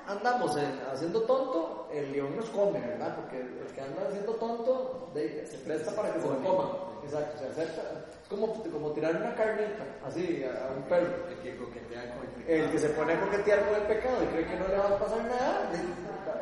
[0.08, 3.14] andamos en- haciendo tonto, el león nos come, ¿verdad?
[3.16, 6.68] Porque el que anda haciendo tonto de- se presta para que se lo coman.
[7.04, 7.82] Exacto, se acerca.
[8.22, 11.28] Es como, como tirar una carnita, así, a, a un perro.
[11.30, 14.26] El que coquetea con el El que se pone a coquetear con el pecado y
[14.26, 15.70] cree que no le va a pasar nada,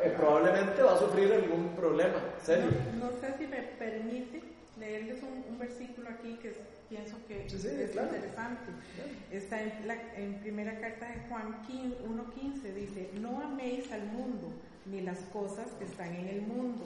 [0.03, 2.65] eh, probablemente va a sufrir algún problema, serio.
[2.99, 4.43] No, no sé si me permite
[4.77, 8.07] leerles un, un versículo aquí que es- pienso que Sí, sí, es claro.
[8.07, 8.71] interesante.
[9.31, 14.53] Está en, la, en primera carta de Juan 15 1.15, dice, no améis al mundo
[14.85, 16.85] ni las cosas que están en el mundo.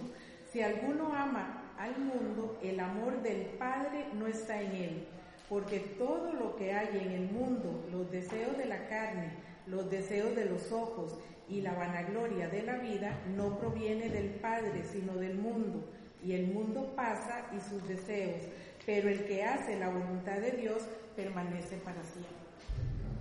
[0.52, 5.08] Si alguno ama al mundo, el amor del Padre no está en él,
[5.48, 9.32] porque todo lo que hay en el mundo, los deseos de la carne,
[9.68, 14.84] los deseos de los ojos y la vanagloria de la vida, no proviene del Padre,
[14.92, 15.84] sino del mundo.
[16.24, 18.42] Y el mundo pasa y sus deseos,
[18.86, 20.84] pero el que hace la voluntad de Dios
[21.16, 22.42] permanece para siempre.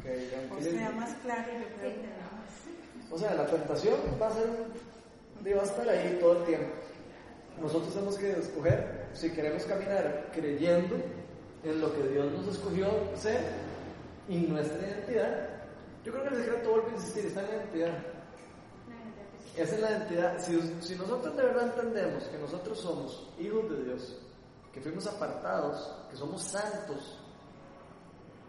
[0.00, 3.12] Ok, O sea, más claro yo creo que nada más.
[3.12, 4.46] O sea, la tentación va a ser,
[5.54, 6.72] va a estar ahí todo el tiempo.
[7.61, 10.96] Nosotros tenemos que escoger si queremos caminar creyendo
[11.62, 13.40] en lo que Dios nos escogió ser
[14.28, 15.48] y nuestra identidad.
[16.04, 17.98] Yo creo que el secreto, vuelvo a insistir, está en la identidad.
[19.56, 20.38] Esa es la identidad.
[20.38, 24.16] Si, si nosotros de verdad entendemos que nosotros somos hijos de Dios,
[24.73, 27.18] que fuimos apartados, que somos santos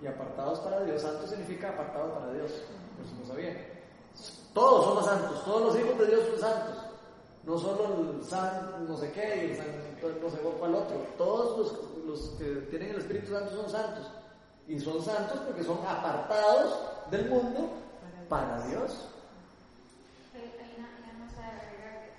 [0.01, 2.51] y apartados para Dios, santo significa apartado para Dios,
[2.97, 3.67] por si no sabía.
[4.53, 6.77] Todos somos santos, todos los hijos de Dios son santos.
[7.43, 9.67] No solo el san no sé qué y el san
[10.21, 10.95] no sé cuál otro.
[11.17, 14.11] Todos los, los que tienen el Espíritu Santo son santos.
[14.67, 16.77] Y son santos porque son apartados
[17.09, 17.69] del mundo
[18.29, 19.09] para Dios.
[20.35, 22.09] Hay, hay una, hay una cosa de agregar.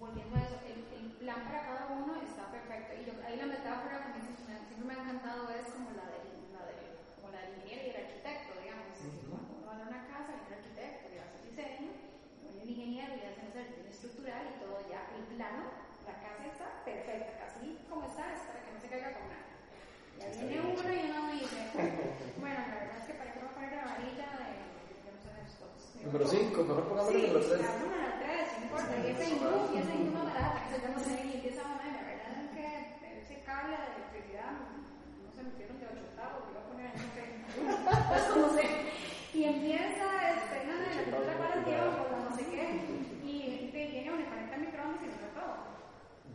[0.00, 2.94] Volviendo a eso, el, el plan para cada uno está perfecto.
[2.96, 6.06] Y yo, ahí la metáfora que me, me- siempre me ha encantado es como la
[6.08, 6.26] del,
[6.56, 8.96] la del, como la del ingeniero y el arquitecto, digamos.
[9.28, 11.90] Cuando uno va a una casa, hay un arquitecto que hace el diseño,
[12.48, 15.62] hay un ingeniero y hace el diseño estructural y todo ya, el plano
[20.46, 21.58] viene uno y uno dice,
[22.40, 25.18] bueno, la verdad es que para qué voy a poner la varilla de, de no
[25.22, 25.70] sé, de estos.
[26.58, 27.60] 5, mejor pongamos el Sí, número 3.
[27.62, 30.82] la número 3, no importa, y esa hindú, y esa hindú más barata, que se
[30.82, 32.66] llama sé, y empieza a poner, la verdad es que
[33.22, 37.06] ese cable de electricidad, no se metieron de 8 octavos, que iba a poner no
[37.14, 37.22] sé,
[37.54, 38.66] pues no sé.
[39.38, 42.64] Y empieza, este, no, no, la pintura para el tiempo, no sé qué,
[43.22, 43.30] y,
[43.62, 45.54] y viene uno y conecta microondas y lo todo.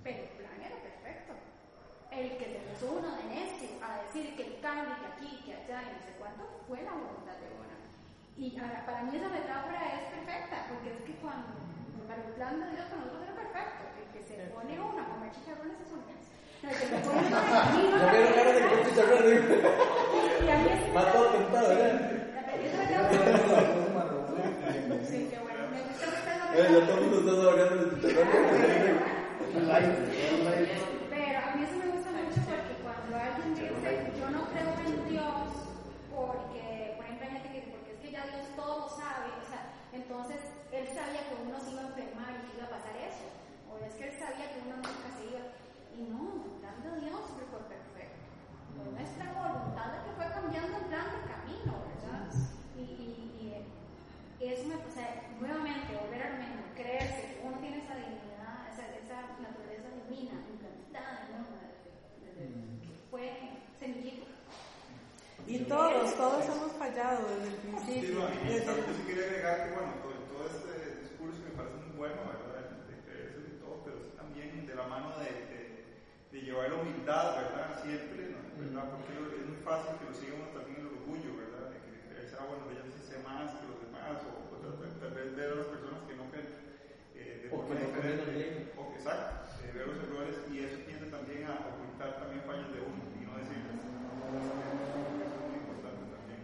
[0.07, 1.33] Pero el plan era perfecto.
[2.15, 5.51] El que se puso uno de necio a decir que el cambio, que aquí, que
[5.51, 7.72] allá, y no sé cuánto, fue la voluntad de uno.
[8.37, 11.53] Y ahora, para mí esa metáfora es perfecta, porque es que cuando,
[12.07, 15.05] para el plan de Dios para nosotros era perfecto, el que se pone uno a
[15.13, 16.01] comer chicharrones es un.
[16.03, 17.39] No, el que se pone uno a
[17.73, 19.37] ¿eh?
[20.43, 22.09] y a mí es Va todo pintado, ¿verdad?
[22.63, 23.21] esa metáfora,
[25.07, 26.05] sí, que bueno, me gusta
[26.53, 26.87] Eh, ya metáfora.
[26.87, 27.93] todo el mundo está ahogando de.
[31.09, 35.09] Pero a mí eso me gusta mucho porque cuando alguien dice, yo no creo en
[35.09, 35.47] Dios,
[36.13, 39.27] porque, por ejemplo, hay gente que dice, porque es que ya Dios todo lo sabe,
[39.41, 39.61] o sea,
[40.13, 43.25] entonces él sabía que uno se iba a enfermar y que iba a pasar eso,
[43.65, 45.41] o es que él sabía que uno nunca se iba,
[45.97, 48.21] y no, el plan de Dios fue perfecto.
[48.77, 52.29] Fue nuestra voluntad la que fue cambiando el plan de camino, ¿verdad?
[52.77, 53.09] Y, y,
[53.41, 57.97] y eh, eso me, o sea, nuevamente, volver al mismo, creerse que uno tiene esa
[57.97, 61.57] dignidad, esa, esa naturaleza divina, implantada en uno,
[62.21, 63.33] desde- desde- fue
[63.81, 64.29] semillito.
[65.47, 68.19] Y todos, todos hemos fallado desde el Sí, principio.
[68.19, 71.75] no, y Desde- yo sí quería agregar que, bueno, todo, todo este discurso me parece
[71.83, 72.63] muy bueno, ¿verdad?
[72.87, 75.61] De creerse y todo, pero sí también de la mano de, de,
[76.31, 77.67] de llevar la humildad, ¿verdad?
[77.83, 78.39] Siempre, ¿no?
[78.55, 78.87] ¿verdad?
[78.95, 81.75] Porque es muy fácil que lo siga uno también el orgullo, ¿verdad?
[81.75, 84.79] De que creerse, ah, bueno, yo sí sé más que los demás, o, o tal,
[84.79, 86.49] vez ver a las personas que no creen
[87.19, 88.71] eh, de O forma que no diferente.
[88.79, 92.79] O, exacto, eh, ver los errores y eso tiende también a ocultar también fallos de
[92.79, 93.83] uno y no decirles.
[93.83, 96.41] Eso es muy importante también,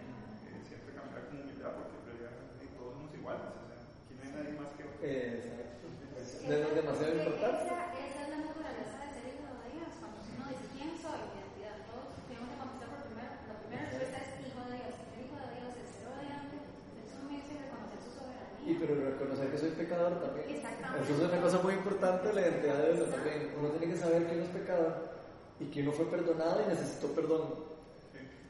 [0.48, 4.14] eh, siempre caminar con humildad porque en realidad eh, todos somos iguales, o sea, aquí
[4.16, 5.00] no hay nadie más que otro.
[5.06, 5.86] Exacto.
[6.20, 7.62] Es demasiado importante.
[7.70, 9.92] Esa, esa es la naturaleza de ser hijo de Dios.
[10.02, 11.20] Cuando uno dice, ¿quién soy?
[11.30, 11.78] Identidad.
[11.86, 13.34] Todos tenemos que contestar por primero.
[13.46, 14.94] La primera respuesta es hijo de Dios.
[14.98, 18.66] Ser hijo de Dios es ser obediente, ser sumiso y reconocer su soberanía.
[18.66, 20.46] Y pero reconocer que soy pecador también.
[20.50, 21.00] Exactamente.
[21.06, 23.40] Eso es una cosa muy importante la identidad de uno también.
[23.54, 24.94] Uno tiene que saber que uno es pecador
[25.60, 27.44] y que uno fue perdonado y necesitó perdón.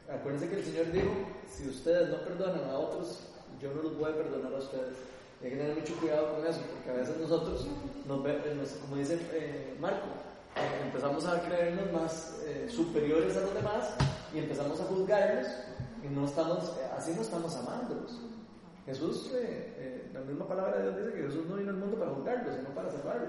[0.09, 1.11] Acuérdense que el Señor dijo,
[1.45, 3.29] si ustedes no perdonan a otros,
[3.61, 4.97] yo no los voy a perdonar a ustedes.
[5.43, 7.65] Hay que tener mucho cuidado con eso, porque a veces nosotros,
[8.07, 10.07] nos- como dice eh, Marco,
[10.55, 13.93] eh, empezamos a creernos más eh, superiores a los demás
[14.33, 15.47] y empezamos a juzgarlos
[16.03, 18.19] y no estamos, eh, así no estamos amándolos.
[18.85, 21.97] Jesús, eh, eh, la misma palabra de Dios dice que Jesús no vino al mundo
[21.99, 23.27] para juzgarlo, sino para salvarlo.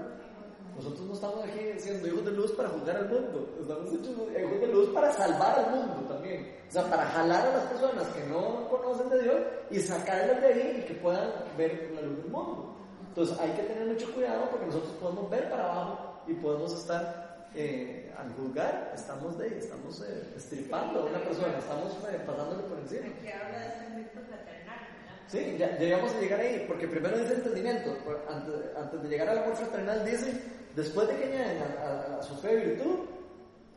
[0.75, 4.61] Nosotros no estamos aquí siendo hijos de luz para juzgar al mundo, estamos hechos hijos
[4.61, 6.55] de luz para salvar al mundo también.
[6.67, 10.47] O sea, para jalar a las personas que no conocen de Dios y sacarlas de
[10.47, 12.77] ahí y que puedan ver la luz del mundo.
[13.09, 17.49] Entonces hay que tener mucho cuidado porque nosotros podemos ver para abajo y podemos estar,
[17.53, 22.79] eh, al juzgar, estamos, de, estamos eh, estripando a una persona, estamos eh, pasándole por
[22.79, 23.13] encima.
[23.21, 24.79] Que habla de ámbito fraternal.
[25.27, 27.97] Sí, ya, íbamos a llegar ahí, porque primero dice entendimiento.
[28.29, 30.41] Antes, antes de llegar al amor fraternal dice,
[30.75, 32.99] después de que añaden a, a- a su fe virtud,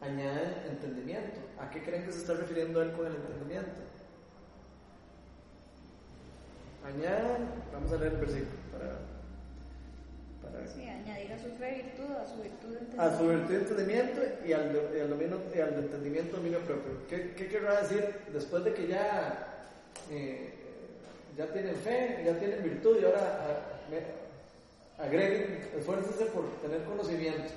[0.00, 1.40] añaden entendimiento.
[1.60, 3.80] ¿A qué creen que se está refiriendo él con el entendimiento?
[6.84, 8.90] Añaden, vamos a leer el versículo para,
[10.52, 13.48] para Sí, añadir a su fe virtud, a su virtud a su entendimiento.
[13.48, 17.06] virtud entendimiento y al, y al dominio, y al entendimiento dominio propio.
[17.08, 19.64] ¿Qué, qué querrá decir después de que ya,
[20.10, 20.52] eh,
[21.38, 24.23] ya tienen fe, ya tienen virtud y ahora a- me-
[24.98, 27.52] agreguen, esfuércense por tener conocimiento?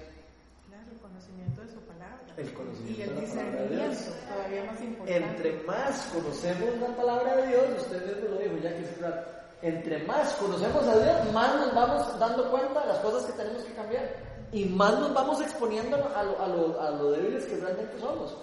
[0.67, 2.17] Claro, el conocimiento de su palabra.
[2.37, 3.89] El conocimiento Y el de la palabra de Dios.
[3.89, 5.15] discernimiento, todavía más importante.
[5.17, 9.29] Entre más conocemos la palabra de Dios, usted mismo lo dijo ya que es rato,
[9.61, 13.63] entre más conocemos a Dios, más nos vamos dando cuenta de las cosas que tenemos
[13.63, 14.15] que cambiar
[14.51, 18.35] y más nos vamos exponiendo a lo, a lo, a lo débiles que realmente somos.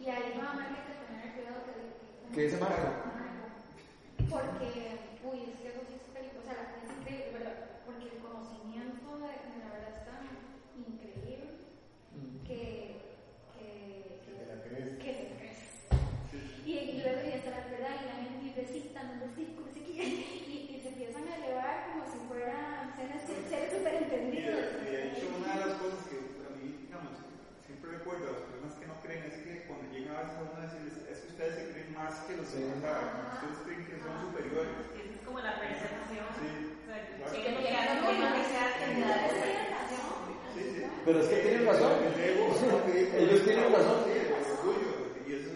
[0.00, 2.88] Y ahí hay que tener cuidado que, ¿Qué dice Marco?
[4.28, 7.54] Porque, uy, es que eso sí es peligroso, o sea, la- es increíble, ¿verdad?
[7.86, 10.22] Porque el conocimiento de, de la verdad es tan
[10.76, 11.48] increíble
[12.44, 13.00] que,
[13.56, 14.98] que, que, Te la crees.
[15.00, 15.64] que se crece.
[16.66, 19.80] Y, y luego y está la verdad y la gente y recitan los versículos y,
[19.96, 24.60] y, y se empiezan a elevar como si fueran seres seres súper Y entendidos.
[24.60, 27.16] de, y de hecho, una de las cosas que a mí, digamos,
[27.64, 30.42] siempre recuerdo a las personas que no creen es que cuando llegan a veces a
[30.44, 32.60] uno a decirles, es que ustedes se creen más que los Sí.
[32.60, 33.08] demás, ¿saben?
[33.32, 34.74] ustedes creen que son superiores.
[34.92, 36.26] Esa es como la percepción.
[36.38, 37.32] Sí, O sea, claro.
[37.32, 39.46] que no quiera que no que sea que me da esa
[40.54, 40.82] Sí, sí.
[41.04, 41.92] Pero es que tienen razón.
[42.04, 42.76] El ego, ¿no?
[42.86, 43.98] Que dice, Ellos tienen razón.
[44.04, 44.90] Sí, el orgullo.
[45.26, 45.50] Y eso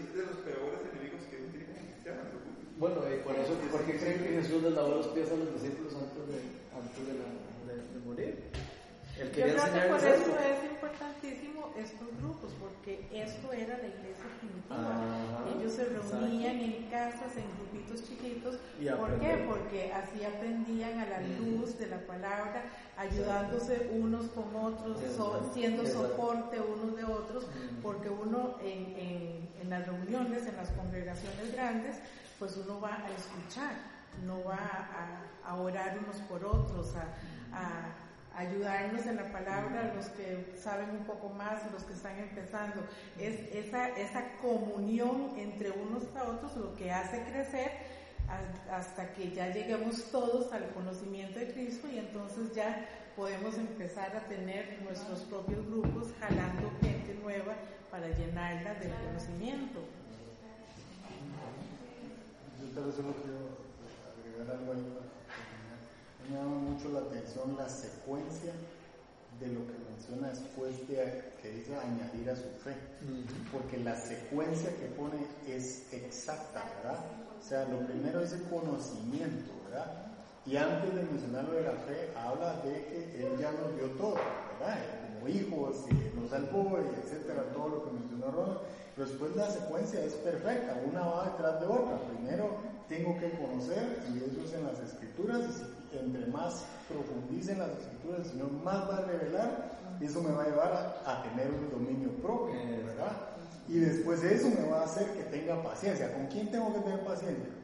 [2.77, 5.53] Bueno, y por eso, ¿por qué creen que Jesús les lavó los pies a los
[5.53, 6.39] discípulos antes de,
[6.75, 8.43] antes de, la- de- de morir?
[9.17, 10.39] Él Yo quería creo que por enseñarles eso esto.
[10.43, 12.51] es importantísimo estos grupos,
[12.83, 15.55] porque esto era la iglesia primitiva.
[15.57, 16.17] Ellos se exacto.
[16.19, 18.57] reunían en casas, en grupitos chiquitos.
[18.97, 19.45] ¿Por qué?
[19.47, 22.63] Porque así aprendían a la luz de la palabra,
[22.97, 26.09] ayudándose unos con otros, so- siendo Exacto.
[26.09, 27.81] soporte unos de otros, Ujú.
[27.81, 31.95] porque uno en, en, en las reuniones, en las congregaciones grandes,
[32.37, 33.75] pues uno va a escuchar,
[34.25, 37.03] no va a, a orar unos por otros, a,
[37.57, 37.93] a
[38.35, 42.81] ayudarnos en la palabra, los que saben un poco más, los que están empezando.
[43.19, 47.71] Es esa, esa comunión entre unos a otros lo que hace crecer
[48.71, 54.21] hasta que ya lleguemos todos al conocimiento de Cristo y entonces ya podemos empezar a
[54.21, 57.53] tener nuestros propios grupos jalando gente nueva
[57.91, 59.79] para llenarla del conocimiento.
[62.59, 63.37] Yo tal vez solo quiero
[64.17, 65.22] agregar algo ahí.
[66.29, 68.53] Me llama mucho la atención la secuencia
[69.39, 72.75] de lo que menciona después de que dice añadir a su fe.
[73.51, 76.99] Porque la secuencia que pone es exacta, ¿verdad?
[77.39, 80.07] O sea, lo primero es el conocimiento, ¿verdad?
[80.45, 83.89] Y antes de mencionar lo de la fe, habla de que Él ya nos dio
[83.97, 84.15] todo,
[84.59, 84.77] ¿verdad?
[85.15, 88.59] Como hijos, y nos salvó, y etcétera, todo lo que mencionó Ronald.
[88.95, 91.97] Pero después la secuencia es perfecta, una va detrás de otra.
[92.15, 92.49] Primero
[92.87, 95.41] tengo que conocer, y eso es en las escrituras,
[95.91, 100.31] y entre más profundice en las escrituras, el Señor más va a revelar, eso me
[100.31, 103.13] va a llevar a, a tener un dominio propio, ¿verdad?
[103.67, 106.13] Y después de eso me va a hacer que tenga paciencia.
[106.13, 107.62] ¿Con quién tengo que tener paciencia?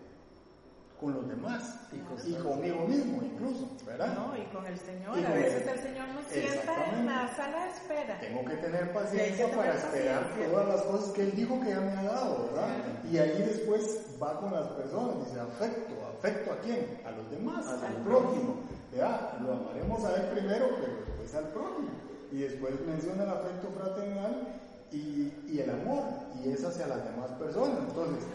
[0.99, 1.79] Con los demás.
[1.93, 4.13] Y, conmigo mismo incluso, ¿verdad?
[4.15, 4.35] ¿no?
[4.37, 7.35] Y con el Señor, Y a con veces el- el Señor nos sienta en la
[7.35, 8.19] sala de espera.
[8.19, 10.51] Tengo que tener paciencia que para esperar paciencia.
[10.51, 12.67] todas las cosas que Él dijo que ya me ha dado, ¿verdad?
[13.09, 17.01] Y ahí después va con las personas, dice afecto, afecto a quién?
[17.05, 18.55] A los demás, Al al prójimo.
[18.91, 19.39] ¿verdad?
[19.39, 21.89] Lo amaremos a Él primero, pero después al prójimo.
[22.31, 24.47] Y después menciona el afecto fraternal
[24.91, 26.03] y, y el amor,
[26.43, 27.79] y es hacia las demás personas.
[27.87, 28.25] Entonces,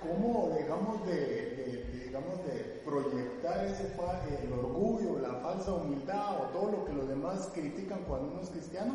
[0.00, 1.83] ¿cómo dejamos de, de- de,
[2.14, 3.92] digamos, de proyectar ese
[4.52, 8.94] orgullo, la falsa humildad o todo lo que los demás critican cuando uno es cristiano?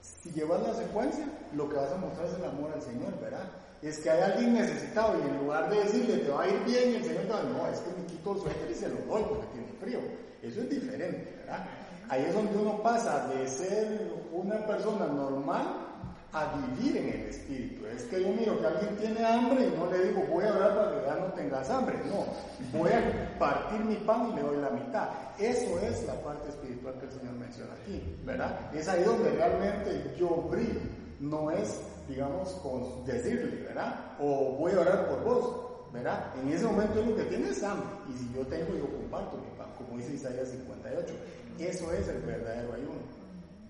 [0.00, 1.26] Si llevas la secuencia,
[1.56, 3.42] lo que vas a mostrar es el amor al Señor, ¿verdad?
[3.82, 6.94] Es que hay alguien necesitado y en lugar de decirle te va a ir bien,
[6.94, 8.88] el Señor te va a decir, no, es que me quito el suéter y se
[8.88, 9.98] lo doy porque tiene frío.
[10.40, 11.66] Eso es diferente, ¿verdad?
[12.08, 15.87] Ahí es donde uno pasa de ser una persona normal
[16.32, 17.86] a vivir en el espíritu.
[17.86, 20.74] Es que yo miro que alguien tiene hambre y no le digo voy a orar
[20.74, 21.96] para que ya no tengas hambre.
[22.06, 25.08] No, voy a partir mi pan y le doy la mitad.
[25.38, 28.74] Eso es la parte espiritual que el Señor menciona aquí, ¿verdad?
[28.74, 30.80] Es ahí donde realmente yo brillo.
[31.20, 34.16] No es, digamos, con decirle, ¿verdad?
[34.20, 36.26] O voy a orar por vos, ¿verdad?
[36.40, 37.88] En ese momento lo que tiene es hambre.
[38.08, 41.14] Y si yo tengo, yo comparto mi pan, como dice Isaías 58.
[41.58, 43.00] Eso es el verdadero ayuno,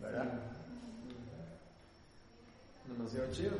[0.00, 0.57] ¿verdad?
[2.88, 3.52] Demasiado chido.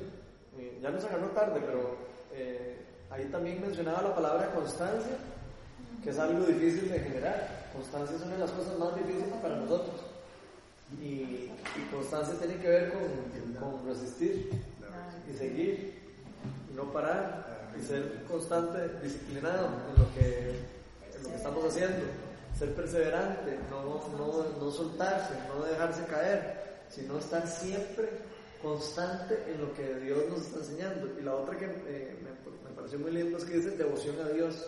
[0.83, 1.97] Ya nos agarró tarde, pero
[2.33, 2.77] eh,
[3.11, 5.17] ahí también mencionaba la palabra constancia,
[6.03, 7.69] que es algo difícil de generar.
[7.73, 10.01] Constancia es una de las cosas más difíciles para nosotros.
[11.01, 14.51] Y, y constancia tiene que ver con, con resistir
[15.31, 15.95] y seguir,
[16.71, 20.51] y no parar, y ser constante, disciplinado en lo que,
[21.15, 22.05] en lo que estamos haciendo,
[22.59, 28.09] ser perseverante, no, no, no soltarse, no dejarse caer, sino estar siempre
[28.63, 31.07] constante en lo que Dios nos está enseñando.
[31.19, 34.29] Y la otra que eh, me, me pareció muy lindo es que dice devoción a
[34.29, 34.67] Dios.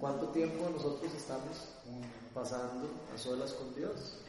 [0.00, 1.74] ¿Cuánto tiempo nosotros estamos
[2.32, 4.20] pasando a solas con Dios?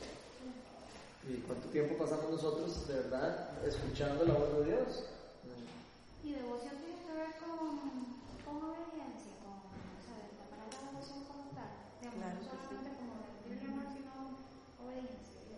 [1.29, 5.03] ¿Y cuánto tiempo pasamos nosotros de verdad escuchando la voz de Dios?
[6.23, 7.77] Y devoción tiene que ver con,
[8.41, 11.69] con obediencia, con o sea, la palabra devoción como tal.
[12.01, 14.13] Digamos, no solamente como rendirle amor, sino
[14.81, 15.53] obediencia.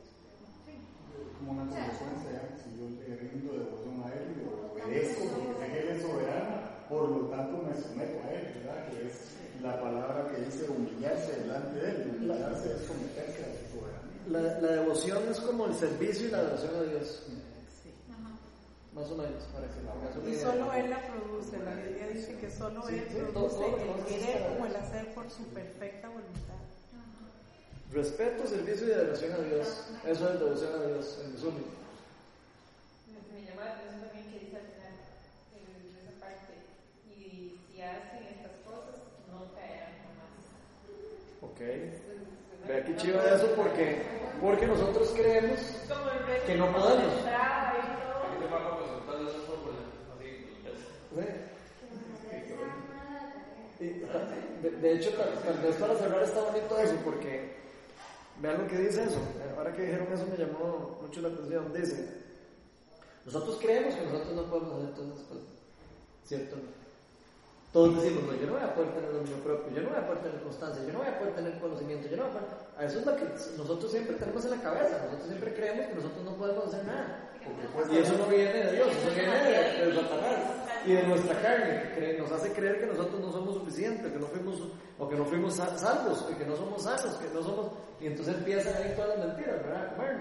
[1.39, 2.45] como una consecuencia, ¿ya?
[2.59, 6.53] si yo le rindo devoción a Él, yo obedezco porque sé que Él es soberano,
[6.91, 8.79] por lo tanto me someto a Él, ¿verdad?
[8.91, 13.63] Que es la palabra que dice humillarse delante de Él, humillarse es someterse a su
[13.75, 14.21] soberanía.
[14.29, 17.21] La, la devoción es como el servicio y la adoración a Dios,
[17.83, 17.93] Sí.
[18.09, 18.33] Ajá.
[18.95, 20.41] más o menos, para que una Y idea.
[20.41, 21.57] solo Él la produce.
[21.59, 24.65] La Biblia dice que solo Sí, Él todo- produce todo lo el que querer como
[24.65, 26.57] el hacer por su perfecta voluntad.
[27.93, 29.67] Respeto, servicio y adoración a Dios.
[30.07, 31.63] Eso es devoción a Dios, en resumen.
[33.05, 34.95] Que me llama la atención también que dice al final,
[35.53, 36.53] en esa parte,
[37.05, 38.97] y si hacen estas cosas,
[39.29, 40.41] no caerán jamás.
[41.43, 41.59] Ok.
[42.67, 44.01] Vea qué chido eso porque,
[44.41, 45.59] porque nosotros creemos
[46.47, 47.13] que no de podemos.
[54.61, 57.55] de, de, hecho, tal, tal, vez para cerrar está bonito eso, porque
[58.39, 59.19] vean lo que dice eso.
[59.57, 61.73] Ahora que dijeron eso me llamó mucho la atención.
[61.73, 62.07] Dice,
[63.25, 65.43] nosotros creemos que nosotros no podemos hacer todas esas cosas.
[66.25, 66.55] ¿Cierto?
[67.71, 70.05] Todos decimos, no, yo no voy a poder tener dominio propio, yo no voy a
[70.05, 72.89] poder tener constancia, yo no voy a poder tener conocimiento, yo no voy a poder...
[72.89, 73.23] Eso es lo que
[73.57, 77.31] nosotros siempre tenemos en la cabeza, nosotros siempre creemos que nosotros no podemos hacer nada.
[77.89, 81.93] Y eso no viene de Dios, eso viene de, de Satanás y de nuestra carne,
[81.95, 84.61] que nos hace creer que nosotros no somos suficientes, que no fuimos,
[84.99, 87.71] o que no fuimos salvos, que no somos sanos, que no somos...
[88.01, 89.93] Y entonces empiezan ahí todas las mentiras, ¿verdad?
[89.95, 90.19] Bueno,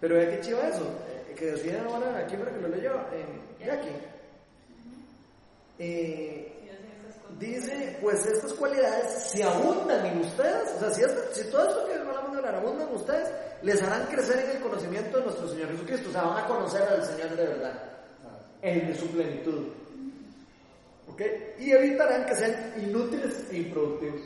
[0.00, 3.64] pero es que chiva eso, eh, que decía ahora aquí para que lo leyó, eh,
[3.64, 3.96] Jackie.
[5.78, 6.59] Eh,
[7.38, 11.86] dice, pues estas cualidades, si abundan en ustedes, o sea, si, esto, si todo esto
[11.86, 13.28] que hablamos de hablar abundan en ustedes,
[13.62, 16.82] les harán crecer en el conocimiento de nuestro Señor Jesucristo, o sea, van a conocer
[16.82, 17.82] al Señor de verdad,
[18.62, 19.66] en su plenitud.
[21.08, 21.22] ¿Ok?
[21.58, 24.20] Y evitarán que sean inútiles e improductivos.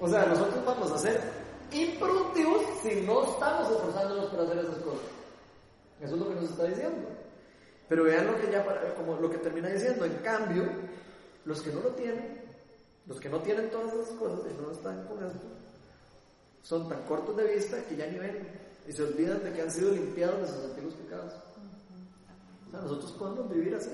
[0.00, 1.20] O sea, nosotros vamos a ser
[1.72, 5.06] improductivos si no estamos esforzándonos por hacer esas cosas.
[6.00, 7.08] Eso es lo que nos está diciendo.
[7.88, 8.64] Pero vean lo que ya,
[8.94, 10.64] como lo que termina diciendo, en cambio,
[11.48, 12.42] los que no lo tienen,
[13.06, 15.46] los que no tienen todas esas cosas y no están con esto,
[16.62, 18.46] son tan cortos de vista que ya ni ven
[18.86, 21.32] y se olvidan de que han sido limpiados de sus antiguos pecados.
[22.68, 23.90] O sea, nosotros podemos vivir así.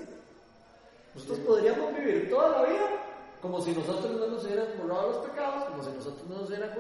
[1.14, 2.90] Nosotros podríamos vivir toda la vida
[3.40, 6.70] como si nosotros no nos hubieran borrado los pecados, como si nosotros no nos hubieran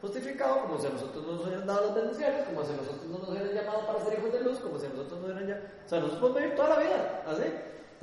[0.00, 3.28] justificado, como si nosotros no nos hubieran dado las bendiciones, como si nosotros no nos
[3.28, 5.66] hubieran llamado para ser hijos de luz, como si nosotros no hubieran llamado...
[5.86, 7.44] O sea, nosotros podemos vivir toda la vida, ¿así?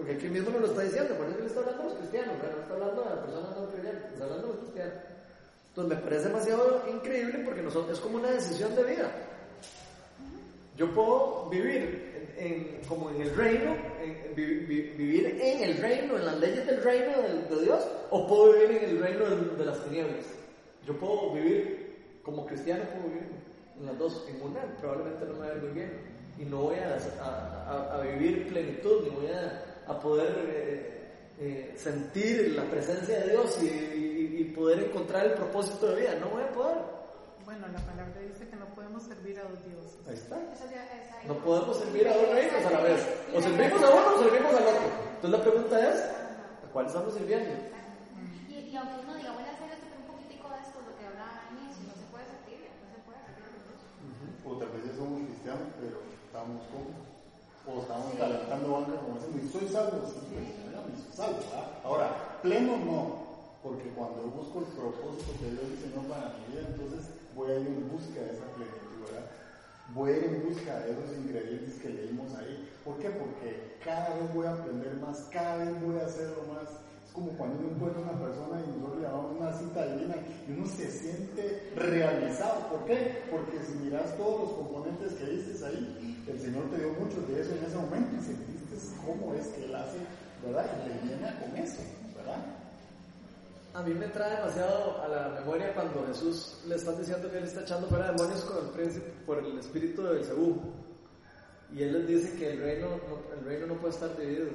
[0.01, 2.33] Porque aquí mismo nos lo está diciendo, por eso le está hablando a los cristianos,
[2.41, 4.93] no está hablando a las personas no creyentes, está hablando a los cristianos.
[5.69, 9.11] Entonces me parece demasiado increíble porque es como una decisión de vida.
[10.75, 16.39] Yo puedo vivir en, como en el reino, en, vivir en el reino, en las
[16.39, 20.25] leyes del reino de, Dios, o puedo vivir en el reino de, las tinieblas.
[20.87, 23.29] Yo puedo vivir como cristiano, puedo vivir
[23.79, 25.91] en las dos, en una probablemente no me vaya muy bien
[26.39, 31.01] y no voy a, a, a, vivir plenitud, ni voy a, poder eh,
[31.39, 33.65] eh, sentir la presencia de Dios y,
[34.41, 36.15] y, poder encontrar el propósito de vida.
[36.19, 36.77] No voy a poder.
[37.45, 39.97] Bueno, la palabra dice que no podemos servir a dos dioses.
[40.07, 40.37] Ahí está.
[41.25, 43.07] No podemos servir a dos reinos a la vez.
[43.33, 44.87] O servimos a uno o servimos al otro.
[45.15, 47.49] Entonces la pregunta es, ¿a cuál estamos sirviendo?
[48.49, 51.05] Y, y aunque uno diga, voy a hacer esto, un poquitico de esto, lo que
[51.05, 53.81] hablaba a mí, si no se puede servir, no se puede servir a Dios.
[54.45, 57.10] O tal vez ya somos cristianos, pero estamos como
[57.75, 60.45] o estamos calentando banca como decimos, soy salvo, soy
[61.13, 61.81] salvo, ¿verdad?
[61.83, 63.31] Ahora, pleno no,
[63.63, 67.59] porque cuando busco el propósito que Dios dice no para mi vida, entonces voy a
[67.59, 68.91] ir en busca de esa plenitud.
[69.93, 72.69] Voy a ir en busca de esos ingredientes que leímos ahí.
[72.85, 73.09] ¿Por qué?
[73.09, 76.69] Porque cada vez voy a aprender más, cada vez voy a hacerlo más.
[77.13, 80.15] Como cuando uno encuentra una persona y nosotros le llamamos una cita divina
[80.47, 82.69] y uno se siente realizado.
[82.69, 83.23] ¿Por qué?
[83.29, 87.41] Porque si miras todos los componentes que dices ahí, el Señor te dio mucho de
[87.41, 88.61] eso en ese momento y sentiste
[89.05, 89.97] cómo es que Él hace,
[90.45, 90.65] ¿verdad?
[90.65, 91.81] Y te llena con eso,
[92.15, 92.41] ¿verdad?
[93.73, 97.45] A mí me trae demasiado a la memoria cuando Jesús le está diciendo que Él
[97.45, 100.61] está echando fuera demonios con el príncipe por el espíritu de Belzebú.
[101.73, 104.47] Y Él les dice que el reino, no, el reino no puede estar dividido.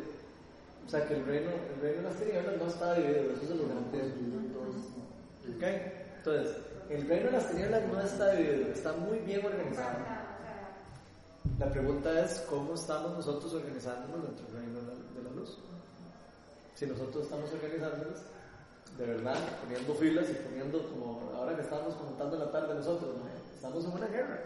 [0.87, 3.55] O sea, que el reino, el reino de las tinieblas no está dividido, eso se
[3.57, 4.07] lo garantizo.
[5.57, 5.62] ¿Ok?
[6.18, 6.57] Entonces,
[6.91, 9.99] el reino de las tinieblas no está dividido, está muy bien organizado.
[11.59, 15.59] La pregunta es, ¿cómo estamos nosotros organizándonos dentro del reino de la luz?
[16.74, 18.20] Si nosotros estamos organizándonos,
[18.99, 23.16] de verdad, poniendo filas y poniendo, como ahora que estamos comentando en la tarde nosotros,
[23.16, 23.24] ¿no?
[23.55, 24.41] estamos en una guerra.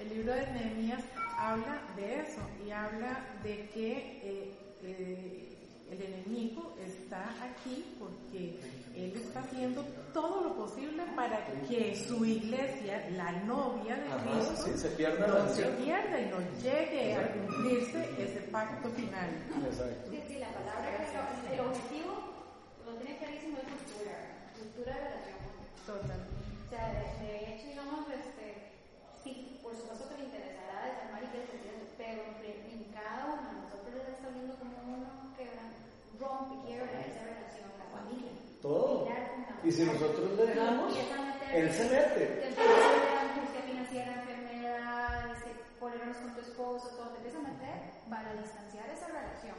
[0.00, 1.02] El libro de Nehemías
[1.38, 5.51] habla de eso y habla de que eh, eh,
[5.92, 8.58] el enemigo está aquí porque
[8.96, 14.64] él está haciendo todo lo posible para que su iglesia, la novia de Ajá, Cristo,
[14.64, 19.30] sí, se pierda no se pierda y no llegue a cumplirse ese pacto final.
[19.64, 20.10] Exacto.
[20.10, 22.32] Sí, sí, la palabra que el objetivo
[22.86, 24.16] lo tiene clarísimo es cultura,
[24.58, 25.42] cultura de relación.
[25.86, 26.42] Totalmente.
[26.66, 26.88] O sea,
[27.20, 28.72] de, hecho, digamos, este,
[29.22, 33.56] sí, por supuesto que le interesará desarmar iglesias, y eso, pero en, cada uno de
[33.60, 35.11] nosotros les está viendo como uno que
[36.22, 38.32] rompe, quiebra esa relación, la familia.
[38.62, 39.08] Todo.
[39.64, 40.94] Y si nosotros le dejamos,
[41.52, 42.54] él se mete.
[42.54, 45.36] Angustia financiera, enfermedad,
[45.78, 47.76] problemas con tu esposo, todo, te empieza a meter
[48.08, 49.56] para distanciar esa relación.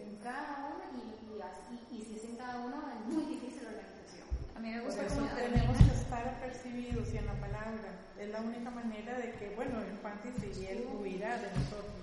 [0.00, 4.26] En cada uno y, y, si es en cada uno, es muy difícil la organización.
[4.56, 7.88] A mí me gusta eso tenemos que estar apercibidos y en la palabra.
[8.18, 11.94] Es la única manera de que, bueno, el Juan dice, y él huirá de nosotros.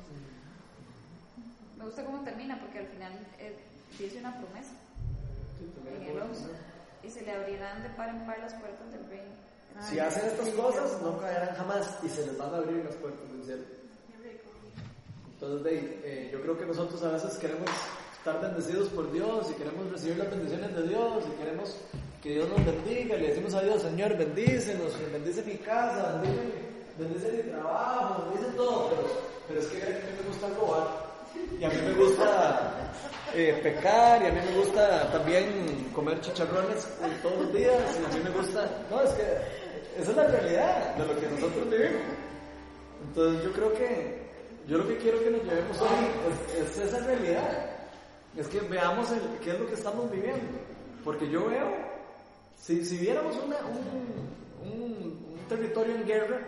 [1.77, 3.59] Me gusta cómo termina porque al final eh,
[4.03, 4.73] dice una promesa.
[5.75, 7.13] También En es el bueno.
[7.13, 9.33] se le abrirán de par en par las puertas del reino.
[9.89, 13.29] Si hacen estas cosas, no caerán jamás y se les van a abrir las puertas
[13.31, 13.63] del cielo.
[15.33, 17.69] Entonces, de, eh, yo creo que nosotros a veces queremos
[18.17, 21.75] estar bendecidos por Dios y queremos recibir las bendiciones de Dios y queremos
[22.23, 23.17] que Dios nos bendiga.
[23.17, 26.41] Le decimos a Dios, Señor, bendícenos, bendice mi casa, bendice,
[26.97, 28.89] bendice mi trabajo, bendice todo.
[28.89, 29.07] Pero,
[29.49, 31.04] pero es que me gusta robar
[31.59, 32.93] y a mí me gusta
[33.33, 36.87] eh, pecar y a mí me gusta también comer chicharrones
[37.21, 38.69] todos los días y a mí me gusta...
[38.89, 39.23] No, es que
[40.01, 42.01] esa es la realidad de lo que nosotros vivimos.
[43.07, 44.25] Entonces yo creo que
[44.67, 47.69] yo lo que quiero que nos llevemos hoy es, es esa realidad.
[48.35, 50.59] Es que veamos el, qué es lo que estamos viviendo.
[51.03, 51.71] Porque yo veo,
[52.59, 53.53] si, si viéramos un,
[54.67, 56.39] un, territorio en guerra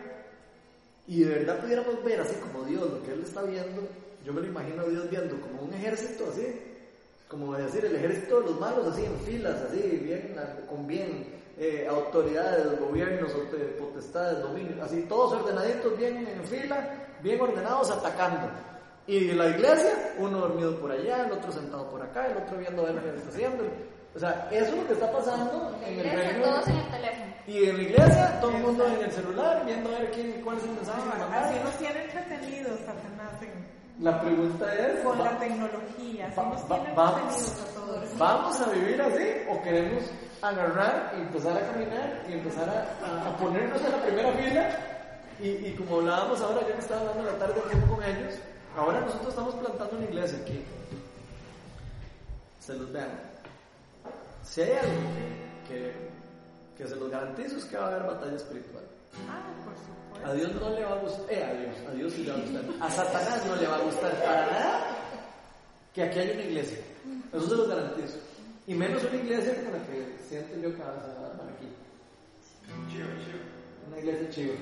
[1.07, 3.87] y de verdad pudiéramos ver así como Dios lo que Él está viendo,
[4.27, 6.45] yo me lo imagino a Dios viendo como un ejército así,
[7.29, 10.35] como decir, el ejército de los malos así en filas, así, bien,
[10.69, 13.31] con bien eh, autoridades, gobiernos,
[13.79, 18.51] potestades, dominios, así todos ordenaditos, bien en fila, bien ordenados, atacando.
[19.07, 22.81] Y la iglesia, uno dormido por allá, el otro sentado por acá, el otro viendo
[22.81, 23.63] a ver lo que está haciendo.
[24.13, 26.43] O sea, eso es lo que está pasando en, el reino.
[26.43, 27.33] Todos en el teléfono.
[27.47, 30.57] Y en la iglesia, todo el mundo en el celular, viendo a ver quién, cuál
[30.57, 33.41] es el mensaje que Así nos tiene entretenidos, Satanás.
[33.41, 33.76] En...
[33.99, 35.03] La pregunta es...
[35.03, 37.53] Con la tecnología, va, nos va, vamos.
[38.17, 40.03] ¿Vamos a vivir así o queremos
[40.41, 44.69] agarrar y empezar a caminar y empezar a, a ponernos en la primera fila?
[45.39, 48.33] Y, y, como hablábamos ahora, yo me estaba hablando la tarde tiempo con ellos,
[48.75, 50.63] ahora nosotros estamos plantando una iglesia aquí.
[52.59, 53.09] Se los vean.
[54.43, 55.09] Si hay algo
[55.67, 55.93] que,
[56.77, 58.83] que se los garantizo es que va a haber batalla espiritual.
[59.29, 59.96] Ah, por supuesto.
[60.27, 62.37] A Dios no le va a gustar, eh, a Dios, a Dios sí le va
[62.37, 62.63] a gustar.
[62.81, 64.97] A Satanás no le va a gustar para nada
[65.93, 66.79] que aquí haya una iglesia.
[67.31, 68.17] Eso se los garantizo.
[68.67, 71.69] Y menos una iglesia como la que siento yo que va a armar aquí.
[72.91, 73.39] Chiva, chiva.
[73.87, 74.53] Una iglesia chiva.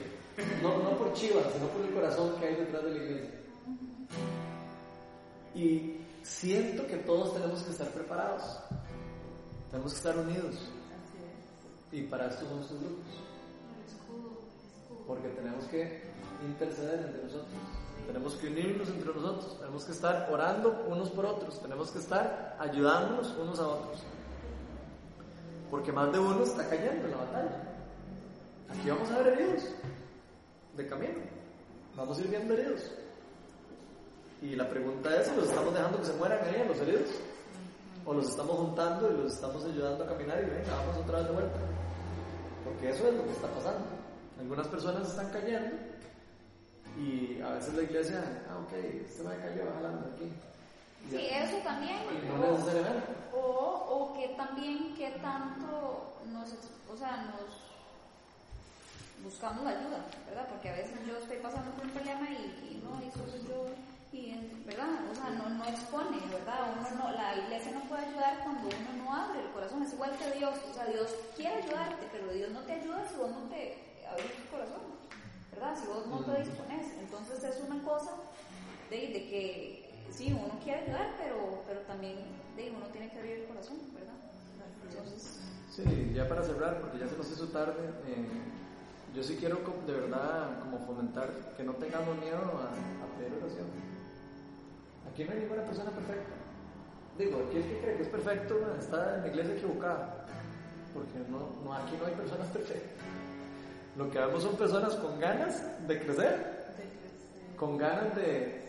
[0.61, 3.31] No, no por chiva, sino por el corazón que hay detrás de la iglesia.
[5.55, 8.59] Y siento que todos tenemos que estar preparados.
[9.71, 10.55] Tenemos que estar unidos.
[11.91, 13.24] Y para esto son estos grupos.
[15.07, 16.01] Porque tenemos que
[16.45, 17.53] interceder entre nosotros.
[18.07, 19.57] Tenemos que unirnos entre nosotros.
[19.59, 21.61] Tenemos que estar orando unos por otros.
[21.61, 23.99] Tenemos que estar ayudándonos unos a otros.
[25.69, 27.63] Porque más de uno está cayendo en la batalla.
[28.69, 29.63] Aquí vamos a ver heridos
[30.75, 31.19] de camino.
[31.95, 32.91] Vamos a ir viendo heridos.
[34.41, 37.09] Y la pregunta es los estamos dejando que se mueran ahí los heridos.
[38.05, 41.27] O los estamos juntando y los estamos ayudando a caminar y venga, vamos otra vez
[41.27, 41.59] de vuelta.
[42.63, 43.94] Porque eso es lo que está pasando.
[44.39, 45.75] Algunas personas están cayendo
[46.97, 50.31] y a veces la iglesia, ah, ok, este me cayó, jalando aquí.
[51.09, 51.97] Sí, eso también.
[52.27, 53.07] No o- necesariamente.
[53.33, 56.49] O, o que también, que tanto nos,
[56.91, 57.63] o sea, nos
[59.23, 60.47] buscamos la ayuda, ¿verdad?
[60.49, 63.65] Porque a veces yo estoy pasando por un problema y, y no, y solo yo,
[64.17, 64.87] y, es- ¿verdad?
[65.11, 66.73] O sea, no, no expone, ¿verdad?
[66.77, 70.11] Uno no, la iglesia no puede ayudar cuando uno no abre el corazón, es igual
[70.17, 73.41] que Dios, o sea, Dios quiere ayudarte, pero Dios no te ayuda si vos no
[73.49, 74.83] te abres tu corazón,
[75.51, 75.75] ¿verdad?
[75.79, 78.11] Si vos no te dispones, entonces es una cosa
[78.89, 82.15] de, que sí, uno quiere ayudar, pero, pero también
[82.55, 84.15] de, uno tiene que abrir el corazón, ¿verdad?
[84.89, 85.39] Entonces,
[85.75, 88.25] Sí, ya para cerrar, porque ya se nos hizo tarde, eh,
[89.13, 93.67] yo sí quiero de verdad como fomentar que no tengamos miedo a, a pedir oración.
[95.11, 96.35] Aquí no hay ninguna persona perfecta.
[97.17, 100.25] Digo, aquí el que cree que es perfecto está en la iglesia equivocada,
[100.93, 102.91] porque no, aquí no hay personas perfectas.
[103.97, 106.65] Lo que vemos son personas con ganas de crecer,
[107.55, 108.61] con ganas de,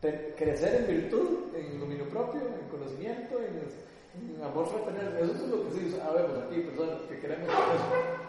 [0.00, 5.16] de crecer en virtud, en dominio propio, en conocimiento, en, en amor fraternal.
[5.18, 8.28] Eso es lo que sí sabemos aquí, personas que queremos eso.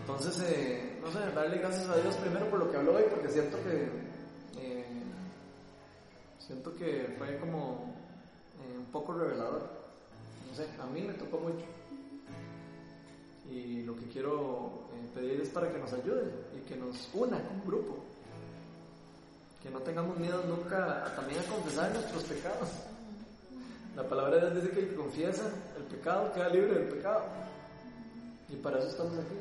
[0.00, 3.28] Entonces, eh, no sé, darle gracias a Dios primero por lo que habló hoy, porque
[3.28, 3.88] siento que
[4.60, 4.84] eh,
[6.38, 7.92] siento que fue como
[8.62, 9.68] eh, un poco revelador.
[10.48, 11.64] No sé, a mí me tocó mucho.
[13.50, 17.38] Y lo que quiero eh, pedir es para que nos ayude y que nos una
[17.42, 17.96] como grupo.
[19.62, 22.68] Que no tengamos miedo nunca a- también a confesar nuestros pecados.
[23.96, 27.22] La palabra de Dios dice que el que confiesa el pecado queda libre del pecado.
[28.48, 29.34] Y para eso estamos aquí.